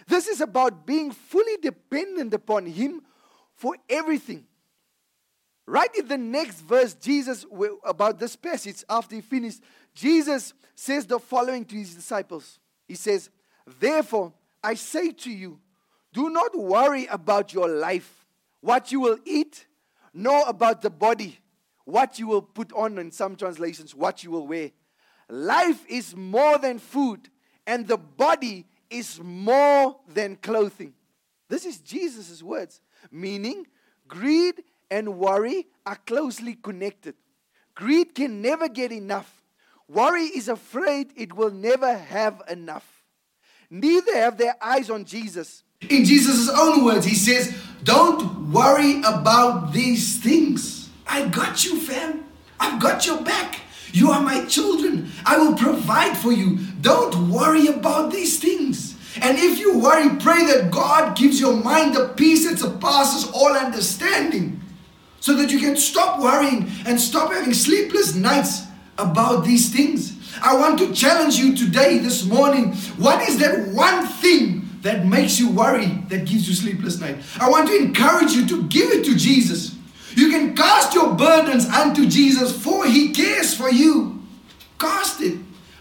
This 0.06 0.26
is 0.26 0.40
about 0.40 0.86
being 0.86 1.12
fully 1.12 1.56
dependent 1.62 2.34
upon 2.34 2.66
Him 2.66 3.02
for 3.54 3.76
everything. 3.88 4.46
Right 5.66 5.94
in 5.96 6.08
the 6.08 6.18
next 6.18 6.60
verse, 6.60 6.94
Jesus, 6.94 7.46
about 7.84 8.18
this 8.18 8.36
passage, 8.36 8.84
after 8.88 9.14
he 9.16 9.22
finished, 9.22 9.62
Jesus 9.94 10.52
says 10.74 11.06
the 11.06 11.18
following 11.18 11.64
to 11.64 11.76
his 11.76 11.94
disciples. 11.94 12.58
He 12.86 12.94
says, 12.94 13.30
Therefore, 13.80 14.32
I 14.62 14.74
say 14.74 15.12
to 15.12 15.30
you, 15.30 15.60
do 16.12 16.28
not 16.30 16.56
worry 16.56 17.06
about 17.06 17.52
your 17.52 17.68
life, 17.68 18.26
what 18.60 18.92
you 18.92 19.00
will 19.00 19.18
eat, 19.24 19.66
nor 20.12 20.44
about 20.46 20.82
the 20.82 20.90
body, 20.90 21.38
what 21.84 22.18
you 22.18 22.26
will 22.26 22.42
put 22.42 22.72
on, 22.72 22.98
in 22.98 23.10
some 23.10 23.34
translations, 23.34 23.94
what 23.94 24.22
you 24.22 24.30
will 24.30 24.46
wear. 24.46 24.70
Life 25.28 25.84
is 25.88 26.14
more 26.14 26.58
than 26.58 26.78
food, 26.78 27.30
and 27.66 27.88
the 27.88 27.96
body 27.96 28.66
is 28.90 29.18
more 29.20 29.96
than 30.06 30.36
clothing. 30.36 30.94
This 31.48 31.64
is 31.64 31.78
Jesus' 31.78 32.42
words, 32.42 32.80
meaning 33.10 33.66
greed 34.06 34.62
and 34.94 35.18
worry 35.18 35.66
are 35.84 35.98
closely 36.06 36.54
connected. 36.54 37.16
Greed 37.74 38.14
can 38.14 38.40
never 38.40 38.68
get 38.68 38.92
enough. 38.92 39.42
Worry 39.88 40.26
is 40.26 40.48
afraid 40.48 41.12
it 41.16 41.34
will 41.34 41.50
never 41.50 41.98
have 41.98 42.40
enough. 42.48 43.02
Neither 43.68 44.16
have 44.16 44.38
their 44.38 44.54
eyes 44.62 44.90
on 44.90 45.04
Jesus. 45.04 45.64
In 45.90 46.04
Jesus' 46.04 46.48
own 46.48 46.84
words, 46.84 47.04
he 47.04 47.16
says, 47.16 47.52
Don't 47.82 48.52
worry 48.52 49.00
about 49.00 49.72
these 49.72 50.18
things. 50.18 50.88
I 51.08 51.26
got 51.26 51.64
you, 51.64 51.80
fam. 51.80 52.24
I've 52.60 52.80
got 52.80 53.04
your 53.04 53.20
back. 53.22 53.62
You 53.92 54.12
are 54.12 54.22
my 54.22 54.44
children. 54.44 55.10
I 55.26 55.36
will 55.38 55.56
provide 55.56 56.16
for 56.16 56.30
you. 56.30 56.58
Don't 56.80 57.30
worry 57.30 57.66
about 57.66 58.12
these 58.12 58.38
things. 58.38 58.94
And 59.20 59.38
if 59.38 59.58
you 59.58 59.78
worry, 59.78 60.16
pray 60.20 60.46
that 60.46 60.70
God 60.70 61.16
gives 61.16 61.40
your 61.40 61.56
mind 61.56 61.94
the 61.94 62.08
peace 62.16 62.48
that 62.48 62.58
surpasses 62.58 63.28
all 63.32 63.52
understanding 63.56 64.53
so 65.24 65.32
that 65.32 65.50
you 65.50 65.58
can 65.58 65.74
stop 65.74 66.20
worrying 66.20 66.70
and 66.84 67.00
stop 67.00 67.32
having 67.32 67.54
sleepless 67.54 68.14
nights 68.14 68.66
about 68.98 69.42
these 69.42 69.72
things. 69.72 70.12
I 70.42 70.54
want 70.54 70.78
to 70.80 70.92
challenge 70.92 71.36
you 71.36 71.56
today, 71.56 71.96
this 71.96 72.26
morning. 72.26 72.74
What 72.98 73.26
is 73.26 73.38
that 73.38 73.68
one 73.68 74.06
thing 74.06 74.68
that 74.82 75.06
makes 75.06 75.40
you 75.40 75.50
worry, 75.50 75.86
that 76.10 76.26
gives 76.26 76.46
you 76.46 76.54
sleepless 76.54 77.00
night? 77.00 77.16
I 77.40 77.48
want 77.48 77.68
to 77.68 77.74
encourage 77.74 78.32
you 78.32 78.46
to 78.48 78.64
give 78.64 78.90
it 78.90 79.02
to 79.06 79.16
Jesus. 79.16 79.74
You 80.14 80.28
can 80.28 80.54
cast 80.54 80.92
your 80.92 81.14
burdens 81.14 81.64
unto 81.70 82.06
Jesus, 82.06 82.52
for 82.52 82.84
he 82.84 83.14
cares 83.14 83.54
for 83.54 83.70
you. 83.70 84.22
Cast 84.78 85.22
it. 85.22 85.38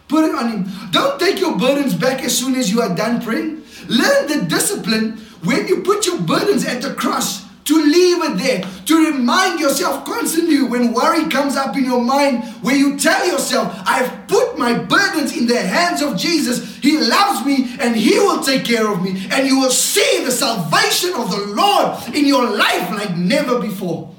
Put 0.07 0.23
it 0.23 0.35
on 0.35 0.51
him. 0.51 0.71
Don't 0.91 1.19
take 1.19 1.41
your 1.41 1.57
burdens 1.57 1.95
back 1.95 2.23
as 2.23 2.37
soon 2.37 2.55
as 2.55 2.71
you 2.71 2.81
are 2.81 2.95
done 2.95 3.21
praying. 3.21 3.61
Learn 3.89 4.27
the 4.27 4.45
discipline 4.47 5.17
when 5.43 5.67
you 5.67 5.81
put 5.81 6.05
your 6.05 6.21
burdens 6.21 6.65
at 6.65 6.81
the 6.81 6.93
cross 6.93 7.42
to 7.65 7.75
leave 7.75 8.23
it 8.23 8.37
there, 8.37 8.61
to 8.85 9.11
remind 9.11 9.59
yourself 9.59 10.05
constantly 10.05 10.61
when 10.61 10.93
worry 10.93 11.29
comes 11.29 11.55
up 11.55 11.77
in 11.77 11.85
your 11.85 12.01
mind, 12.01 12.43
where 12.61 12.75
you 12.75 12.97
tell 12.99 13.25
yourself, 13.25 13.73
I've 13.85 14.27
put 14.27 14.57
my 14.57 14.77
burdens 14.77 15.35
in 15.35 15.47
the 15.47 15.59
hands 15.59 16.01
of 16.01 16.17
Jesus. 16.17 16.77
He 16.77 16.97
loves 16.97 17.45
me 17.45 17.75
and 17.79 17.95
He 17.95 18.17
will 18.19 18.43
take 18.43 18.65
care 18.65 18.91
of 18.91 19.01
me. 19.01 19.27
And 19.31 19.47
you 19.47 19.59
will 19.59 19.71
see 19.71 20.23
the 20.25 20.31
salvation 20.31 21.13
of 21.13 21.31
the 21.31 21.53
Lord 21.55 22.15
in 22.15 22.25
your 22.25 22.49
life 22.49 22.89
like 22.91 23.15
never 23.15 23.59
before. 23.59 24.13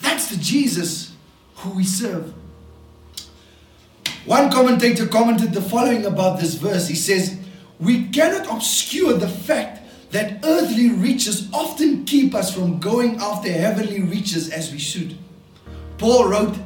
That's 0.00 0.28
the 0.28 0.36
Jesus 0.36 1.14
who 1.56 1.70
we 1.70 1.84
serve. 1.84 2.34
One 4.26 4.50
commentator 4.50 5.06
commented 5.06 5.52
the 5.52 5.62
following 5.62 6.06
about 6.06 6.40
this 6.40 6.54
verse. 6.54 6.88
He 6.88 6.94
says, 6.94 7.38
We 7.78 8.08
cannot 8.08 8.50
obscure 8.50 9.14
the 9.14 9.28
fact 9.28 9.83
that 10.14 10.38
earthly 10.44 10.90
riches 10.90 11.48
often 11.52 12.04
keep 12.04 12.36
us 12.36 12.54
from 12.54 12.78
going 12.78 13.16
after 13.20 13.50
heavenly 13.50 14.00
riches 14.00 14.48
as 14.48 14.70
we 14.70 14.78
should. 14.78 15.18
Paul 15.98 16.28
wrote, 16.28 16.56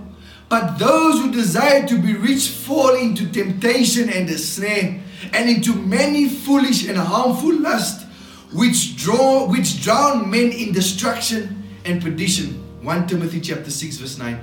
But 0.50 0.78
those 0.78 1.14
who 1.14 1.32
desire 1.32 1.86
to 1.88 1.98
be 1.98 2.12
rich 2.12 2.48
fall 2.48 2.94
into 2.94 3.26
temptation 3.26 4.10
and 4.10 4.28
a 4.28 4.36
snare, 4.36 5.00
and 5.32 5.48
into 5.48 5.74
many 5.74 6.28
foolish 6.28 6.86
and 6.88 6.98
harmful 6.98 7.58
lusts, 7.58 8.04
which 8.52 8.98
draw 8.98 9.48
which 9.48 9.82
drown 9.82 10.28
men 10.28 10.52
in 10.52 10.72
destruction 10.72 11.62
and 11.86 12.02
perdition. 12.02 12.48
1 12.82 13.06
Timothy 13.06 13.40
chapter 13.40 13.70
6, 13.70 13.96
verse 13.96 14.18
9. 14.18 14.38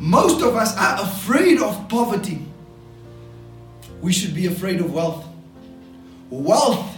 Most 0.00 0.42
of 0.42 0.56
us 0.56 0.76
are 0.76 1.00
afraid 1.02 1.60
of 1.60 1.88
poverty. 1.88 2.44
We 4.00 4.12
should 4.12 4.34
be 4.34 4.46
afraid 4.46 4.80
of 4.80 4.92
wealth. 4.92 5.24
Wealth 6.30 6.93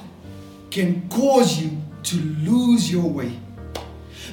can 0.77 1.09
cause 1.09 1.59
you 1.59 1.71
to 2.03 2.17
lose 2.17 2.93
your 2.93 3.09
way. 3.09 3.33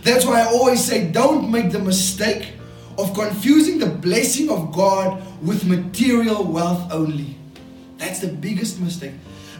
That's 0.03 0.25
why 0.25 0.41
I 0.41 0.45
always 0.47 0.83
say 0.83 1.09
don't 1.09 1.49
make 1.49 1.71
the 1.71 1.79
mistake 1.79 2.53
of 2.97 3.13
confusing 3.13 3.79
the 3.79 3.87
blessing 3.87 4.49
of 4.49 4.73
God 4.73 5.23
with 5.41 5.65
material 5.65 6.43
wealth 6.43 6.91
only. 6.91 7.37
That's 7.97 8.19
the 8.19 8.27
biggest 8.27 8.81
mistake. 8.81 9.13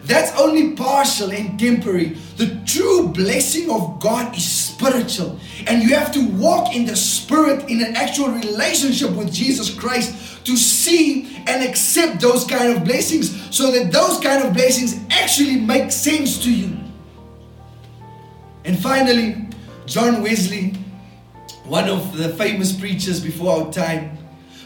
That's 0.04 0.38
only 0.38 0.76
partial 0.76 1.32
and 1.32 1.58
temporary. 1.58 2.18
The 2.36 2.60
true 2.66 3.08
blessing 3.08 3.72
of 3.72 4.02
God 4.02 4.36
is 4.36 4.46
spiritual. 4.46 5.40
And 5.66 5.82
you 5.82 5.96
have 5.96 6.12
to 6.12 6.28
walk 6.32 6.76
in 6.76 6.86
the 6.86 6.98
spirit 6.98 7.70
in 7.70 7.82
an 7.82 7.96
actual 7.96 8.28
relationship 8.28 9.12
with 9.12 9.32
Jesus 9.32 9.74
Christ 9.74 10.33
to 10.46 10.58
see 10.58 11.38
and 11.48 11.64
accept 11.64 12.22
those 12.22 12.46
kind 12.46 12.76
of 12.76 12.84
blessings 12.84 13.56
so 13.56 13.72
that 13.72 13.92
those 13.92 14.20
kind 14.20 14.44
of 14.44 14.54
blessings 14.54 15.00
actually 15.10 15.60
make 15.60 15.92
sense 15.92 16.42
to 16.44 16.54
you. 16.54 16.78
And 18.66 18.80
finally, 18.80 19.48
John 19.86 20.22
Wesley, 20.22 20.74
one 21.66 21.90
of 21.90 22.16
the 22.18 22.30
famous 22.30 22.72
preachers 22.72 23.20
before 23.20 23.66
our 23.66 23.72
time, 23.72 24.18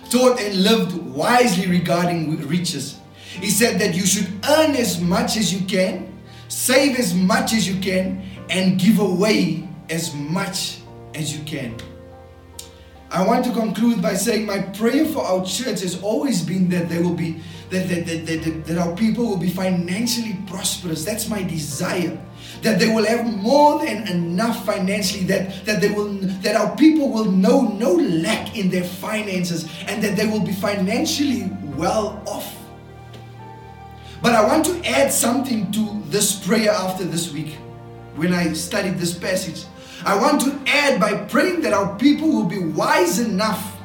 taught 0.10 0.40
and 0.40 0.64
lived 0.64 0.98
wisely 0.98 1.68
regarding 1.68 2.48
riches. 2.48 3.00
He 3.24 3.50
said 3.50 3.80
that 3.82 3.94
you 3.96 4.06
should 4.06 4.28
earn 4.48 4.76
as 4.76 5.02
much 5.02 5.38
as 5.38 5.54
you 5.54 5.66
can, 5.68 6.14
save 6.48 6.98
as 6.98 7.14
much 7.14 7.54
as 7.54 7.68
you 7.68 7.80
can, 7.82 8.24
and 8.50 8.80
give 8.80 9.00
away 9.00 9.68
as 9.90 10.14
much 10.14 10.80
as 11.14 11.36
you 11.36 11.44
can. 11.44 11.76
I 13.10 13.26
want 13.26 13.46
to 13.46 13.54
conclude 13.54 14.02
by 14.02 14.16
saying 14.16 14.46
my 14.46 14.60
prayer 14.60 15.06
for 15.06 15.24
our 15.24 15.46
church 15.46 15.82
has 15.82 16.02
always 16.02 16.42
been 16.42 16.68
that 16.70 16.90
there 16.90 17.02
will 17.02 17.14
be 17.14 17.42
that, 17.70 17.88
that, 17.90 18.06
that, 18.06 18.26
that, 18.26 18.66
that 18.66 18.78
our 18.78 18.96
people 18.96 19.26
will 19.26 19.38
be 19.38 19.50
financially 19.50 20.38
prosperous. 20.48 21.06
That's 21.06 21.30
my 21.30 21.44
desire. 21.44 22.18
That 22.62 22.80
they 22.80 22.94
will 22.94 23.06
have 23.06 23.26
more 23.26 23.86
than 23.86 24.08
enough 24.08 24.66
financially, 24.66 25.24
that, 25.26 25.66
that 25.66 25.80
they 25.80 25.90
will 25.90 26.14
that 26.42 26.56
our 26.56 26.76
people 26.76 27.10
will 27.12 27.32
know 27.32 27.62
no 27.62 27.94
lack 27.94 28.58
in 28.58 28.70
their 28.70 28.84
finances 28.84 29.70
and 29.88 30.04
that 30.04 30.18
they 30.18 30.26
will 30.26 30.44
be 30.44 30.54
financially 30.54 31.50
well 31.76 32.22
off. 32.26 32.56
But 34.22 34.34
I 34.34 34.46
want 34.46 34.66
to 34.66 34.86
add 34.86 35.12
something 35.12 35.72
to 35.72 36.02
this 36.08 36.46
prayer 36.46 36.72
after 36.72 37.06
this 37.06 37.32
week 37.32 37.58
when 38.16 38.34
I 38.34 38.54
studied 38.54 38.98
this 38.98 39.14
passage. 39.18 39.66
I 40.08 40.16
want 40.16 40.40
to 40.44 40.58
add 40.68 41.02
by 41.02 41.18
praying 41.26 41.64
that 41.64 41.74
our 41.74 41.94
people 41.98 42.30
will 42.30 42.46
be 42.46 42.60
wise 42.60 43.20
enough 43.20 43.76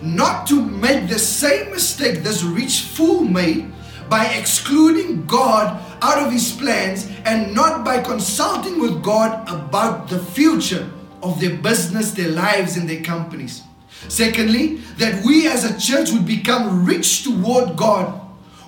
not 0.00 0.46
to 0.46 0.64
make 0.64 1.10
the 1.10 1.18
same 1.18 1.70
mistake 1.70 2.22
this 2.22 2.42
rich 2.42 2.80
fool 2.80 3.22
made 3.22 3.70
by 4.08 4.24
excluding 4.28 5.26
God 5.26 5.78
out 6.00 6.24
of 6.24 6.32
his 6.32 6.52
plans 6.52 7.10
and 7.26 7.54
not 7.54 7.84
by 7.84 8.00
consulting 8.00 8.80
with 8.80 9.02
God 9.02 9.46
about 9.46 10.08
the 10.08 10.18
future 10.18 10.88
of 11.22 11.38
their 11.38 11.58
business, 11.58 12.12
their 12.12 12.30
lives, 12.30 12.78
and 12.78 12.88
their 12.88 13.02
companies. 13.02 13.62
Secondly, 14.08 14.76
that 14.96 15.22
we 15.22 15.48
as 15.48 15.64
a 15.64 15.78
church 15.78 16.10
would 16.12 16.24
become 16.24 16.86
rich 16.86 17.24
toward 17.24 17.76
God, 17.76 18.08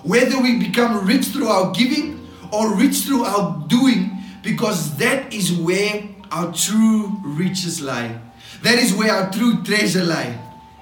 whether 0.03 0.39
we 0.39 0.59
become 0.59 1.03
rich 1.07 1.25
through 1.25 1.47
our 1.47 1.71
giving 1.71 2.27
or 2.53 2.75
rich 2.75 2.97
through 2.97 3.23
our 3.23 3.65
doing, 3.67 4.11
because 4.43 4.95
that 4.97 5.33
is 5.33 5.51
where 5.51 6.03
our 6.31 6.53
true 6.53 7.11
riches 7.23 7.81
lie. 7.81 8.19
That 8.63 8.79
is 8.79 8.93
where 8.93 9.13
our 9.13 9.31
true 9.31 9.63
treasure 9.63 10.03
lie. 10.03 10.39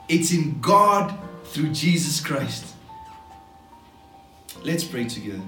It's 0.08 0.32
in 0.32 0.60
God 0.62 1.14
through 1.46 1.70
Jesus 1.70 2.20
Christ. 2.22 2.74
Let's 4.64 4.84
pray 4.84 5.06
together. 5.06 5.42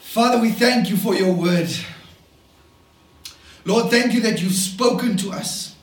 Father, 0.00 0.40
we 0.40 0.50
thank 0.50 0.90
you 0.90 0.96
for 0.96 1.14
your 1.14 1.32
word. 1.32 1.68
Lord, 3.64 3.90
thank 3.90 4.12
you 4.12 4.20
that 4.22 4.42
you've 4.42 4.52
spoken 4.52 5.16
to 5.18 5.30
us. 5.30 5.76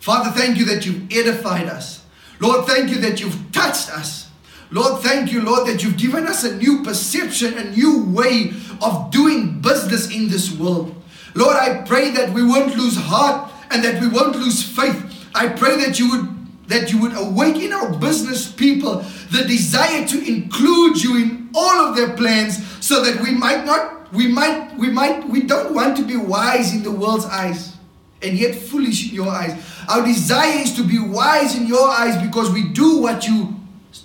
Father, 0.00 0.30
thank 0.30 0.56
you 0.56 0.64
that 0.66 0.86
you've 0.86 1.12
edified 1.12 1.66
us. 1.66 2.04
Lord, 2.40 2.66
thank 2.66 2.90
you 2.90 2.98
that 3.00 3.20
you've 3.20 3.52
touched 3.52 3.90
us. 3.90 4.25
Lord, 4.70 5.02
thank 5.02 5.32
you, 5.32 5.42
Lord, 5.42 5.68
that 5.68 5.82
you've 5.82 5.96
given 5.96 6.26
us 6.26 6.44
a 6.44 6.56
new 6.56 6.82
perception, 6.82 7.56
a 7.56 7.70
new 7.70 8.04
way 8.04 8.52
of 8.82 9.10
doing 9.10 9.60
business 9.60 10.10
in 10.14 10.28
this 10.28 10.50
world. 10.52 10.94
Lord, 11.34 11.56
I 11.56 11.82
pray 11.82 12.10
that 12.12 12.32
we 12.32 12.44
won't 12.44 12.76
lose 12.76 12.96
heart 12.96 13.52
and 13.70 13.84
that 13.84 14.00
we 14.00 14.08
won't 14.08 14.36
lose 14.36 14.62
faith 14.62 15.06
I 15.36 15.48
pray 15.48 15.76
that 15.84 15.98
you 15.98 16.10
would 16.10 16.32
that 16.68 16.90
you 16.90 17.00
would 17.00 17.16
awaken 17.16 17.72
our 17.72 17.96
business 17.98 18.50
people 18.50 19.04
the 19.30 19.44
desire 19.46 20.04
to 20.08 20.18
include 20.26 21.00
you 21.00 21.16
in 21.16 21.48
all 21.54 21.86
of 21.86 21.94
their 21.94 22.16
plans 22.16 22.58
so 22.84 23.04
that 23.04 23.22
we 23.22 23.30
might 23.30 23.64
not 23.64 24.12
we 24.12 24.26
might 24.26 24.76
we 24.78 24.90
might 24.90 25.28
we 25.28 25.42
don't 25.42 25.74
want 25.74 25.96
to 25.98 26.04
be 26.04 26.16
wise 26.16 26.74
in 26.74 26.82
the 26.82 26.90
world's 26.90 27.26
eyes 27.26 27.76
and 28.22 28.36
yet 28.38 28.54
foolish 28.54 29.10
in 29.10 29.14
your 29.14 29.28
eyes. 29.28 29.54
Our 29.88 30.04
desire 30.04 30.58
is 30.60 30.74
to 30.76 30.82
be 30.82 30.98
wise 30.98 31.54
in 31.54 31.66
your 31.66 31.86
eyes 31.86 32.16
because 32.26 32.50
we 32.50 32.66
do 32.70 33.02
what 33.02 33.28
you 33.28 33.54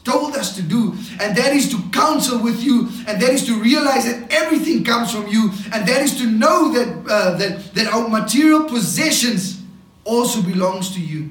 told 0.03 0.35
us 0.35 0.55
to 0.55 0.61
do, 0.61 0.93
and 1.19 1.35
that 1.35 1.53
is 1.53 1.69
to 1.69 1.81
counsel 1.91 2.39
with 2.39 2.63
you, 2.63 2.89
and 3.07 3.21
that 3.21 3.29
is 3.29 3.45
to 3.45 3.59
realize 3.61 4.05
that 4.05 4.31
everything 4.31 4.83
comes 4.83 5.11
from 5.11 5.27
you, 5.27 5.51
and 5.73 5.87
that 5.87 6.01
is 6.01 6.17
to 6.17 6.25
know 6.25 6.73
that 6.73 7.11
uh, 7.11 7.37
that 7.37 7.73
that 7.73 7.87
our 7.93 8.07
material 8.07 8.63
possessions 8.63 9.61
also 10.03 10.41
belongs 10.41 10.93
to 10.93 11.01
you. 11.01 11.29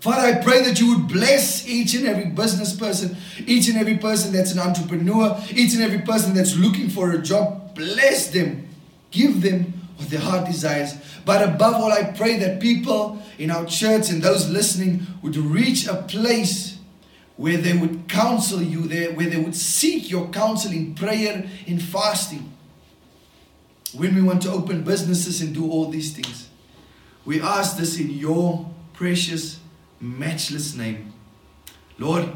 Father, 0.00 0.36
I 0.36 0.42
pray 0.42 0.62
that 0.62 0.80
you 0.80 0.94
would 0.94 1.08
bless 1.08 1.66
each 1.66 1.94
and 1.94 2.06
every 2.06 2.26
business 2.26 2.76
person, 2.76 3.16
each 3.46 3.68
and 3.68 3.78
every 3.78 3.96
person 3.96 4.34
that's 4.34 4.52
an 4.52 4.58
entrepreneur, 4.58 5.40
each 5.50 5.72
and 5.72 5.82
every 5.82 6.00
person 6.00 6.34
that's 6.34 6.54
looking 6.56 6.90
for 6.90 7.12
a 7.12 7.22
job. 7.22 7.74
Bless 7.74 8.28
them, 8.28 8.68
give 9.10 9.40
them 9.40 9.72
what 9.96 10.10
their 10.10 10.20
heart 10.20 10.44
desires. 10.44 10.94
But 11.24 11.42
above 11.42 11.74
all, 11.76 11.90
I 11.90 12.04
pray 12.04 12.38
that 12.40 12.60
people 12.60 13.22
in 13.38 13.50
our 13.50 13.64
church 13.64 14.10
and 14.10 14.22
those 14.22 14.50
listening 14.50 15.06
would 15.22 15.36
reach 15.36 15.86
a 15.86 15.94
place 15.94 16.73
where 17.36 17.56
they 17.56 17.76
would 17.76 18.08
counsel 18.08 18.62
you, 18.62 18.82
there, 18.82 19.12
where 19.12 19.28
they 19.28 19.36
would 19.36 19.56
seek 19.56 20.10
your 20.10 20.28
counsel 20.28 20.72
in 20.72 20.94
prayer, 20.94 21.48
in 21.66 21.78
fasting. 21.78 22.52
When 23.92 24.14
we 24.14 24.22
want 24.22 24.42
to 24.42 24.52
open 24.52 24.82
businesses 24.82 25.40
and 25.40 25.54
do 25.54 25.70
all 25.70 25.88
these 25.88 26.12
things, 26.12 26.48
we 27.24 27.40
ask 27.40 27.76
this 27.76 27.98
in 27.98 28.10
your 28.10 28.70
precious, 28.92 29.60
matchless 30.00 30.76
name. 30.76 31.12
Lord, 31.98 32.28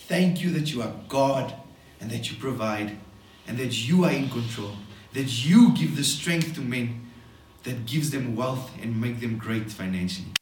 thank 0.00 0.42
you 0.42 0.50
that 0.52 0.72
you 0.72 0.82
are 0.82 0.92
God 1.08 1.54
and 2.00 2.10
that 2.10 2.30
you 2.30 2.36
provide 2.36 2.96
and 3.46 3.58
that 3.58 3.88
you 3.88 4.04
are 4.04 4.12
in 4.12 4.28
control, 4.28 4.72
that 5.14 5.46
you 5.46 5.72
give 5.74 5.96
the 5.96 6.04
strength 6.04 6.54
to 6.54 6.60
men 6.60 7.06
that 7.64 7.86
gives 7.86 8.10
them 8.10 8.36
wealth 8.36 8.70
and 8.82 9.00
make 9.00 9.20
them 9.20 9.36
great 9.36 9.70
financially. 9.70 10.32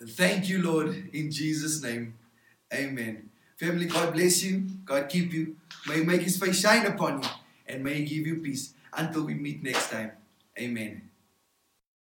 Thank 0.00 0.48
you, 0.48 0.62
Lord, 0.62 1.10
in 1.12 1.30
Jesus' 1.30 1.82
name. 1.82 2.14
Amen. 2.74 3.30
Family, 3.56 3.86
God 3.86 4.12
bless 4.12 4.42
you. 4.42 4.66
God 4.84 5.08
keep 5.08 5.32
you. 5.32 5.56
May 5.86 5.98
He 5.98 6.04
make 6.04 6.22
His 6.22 6.36
face 6.36 6.60
shine 6.60 6.86
upon 6.86 7.22
you. 7.22 7.28
And 7.66 7.84
may 7.84 7.94
He 7.94 8.04
give 8.04 8.26
you 8.26 8.36
peace. 8.36 8.74
Until 8.92 9.24
we 9.24 9.34
meet 9.34 9.62
next 9.62 9.90
time. 9.90 10.12
Amen. 10.58 11.10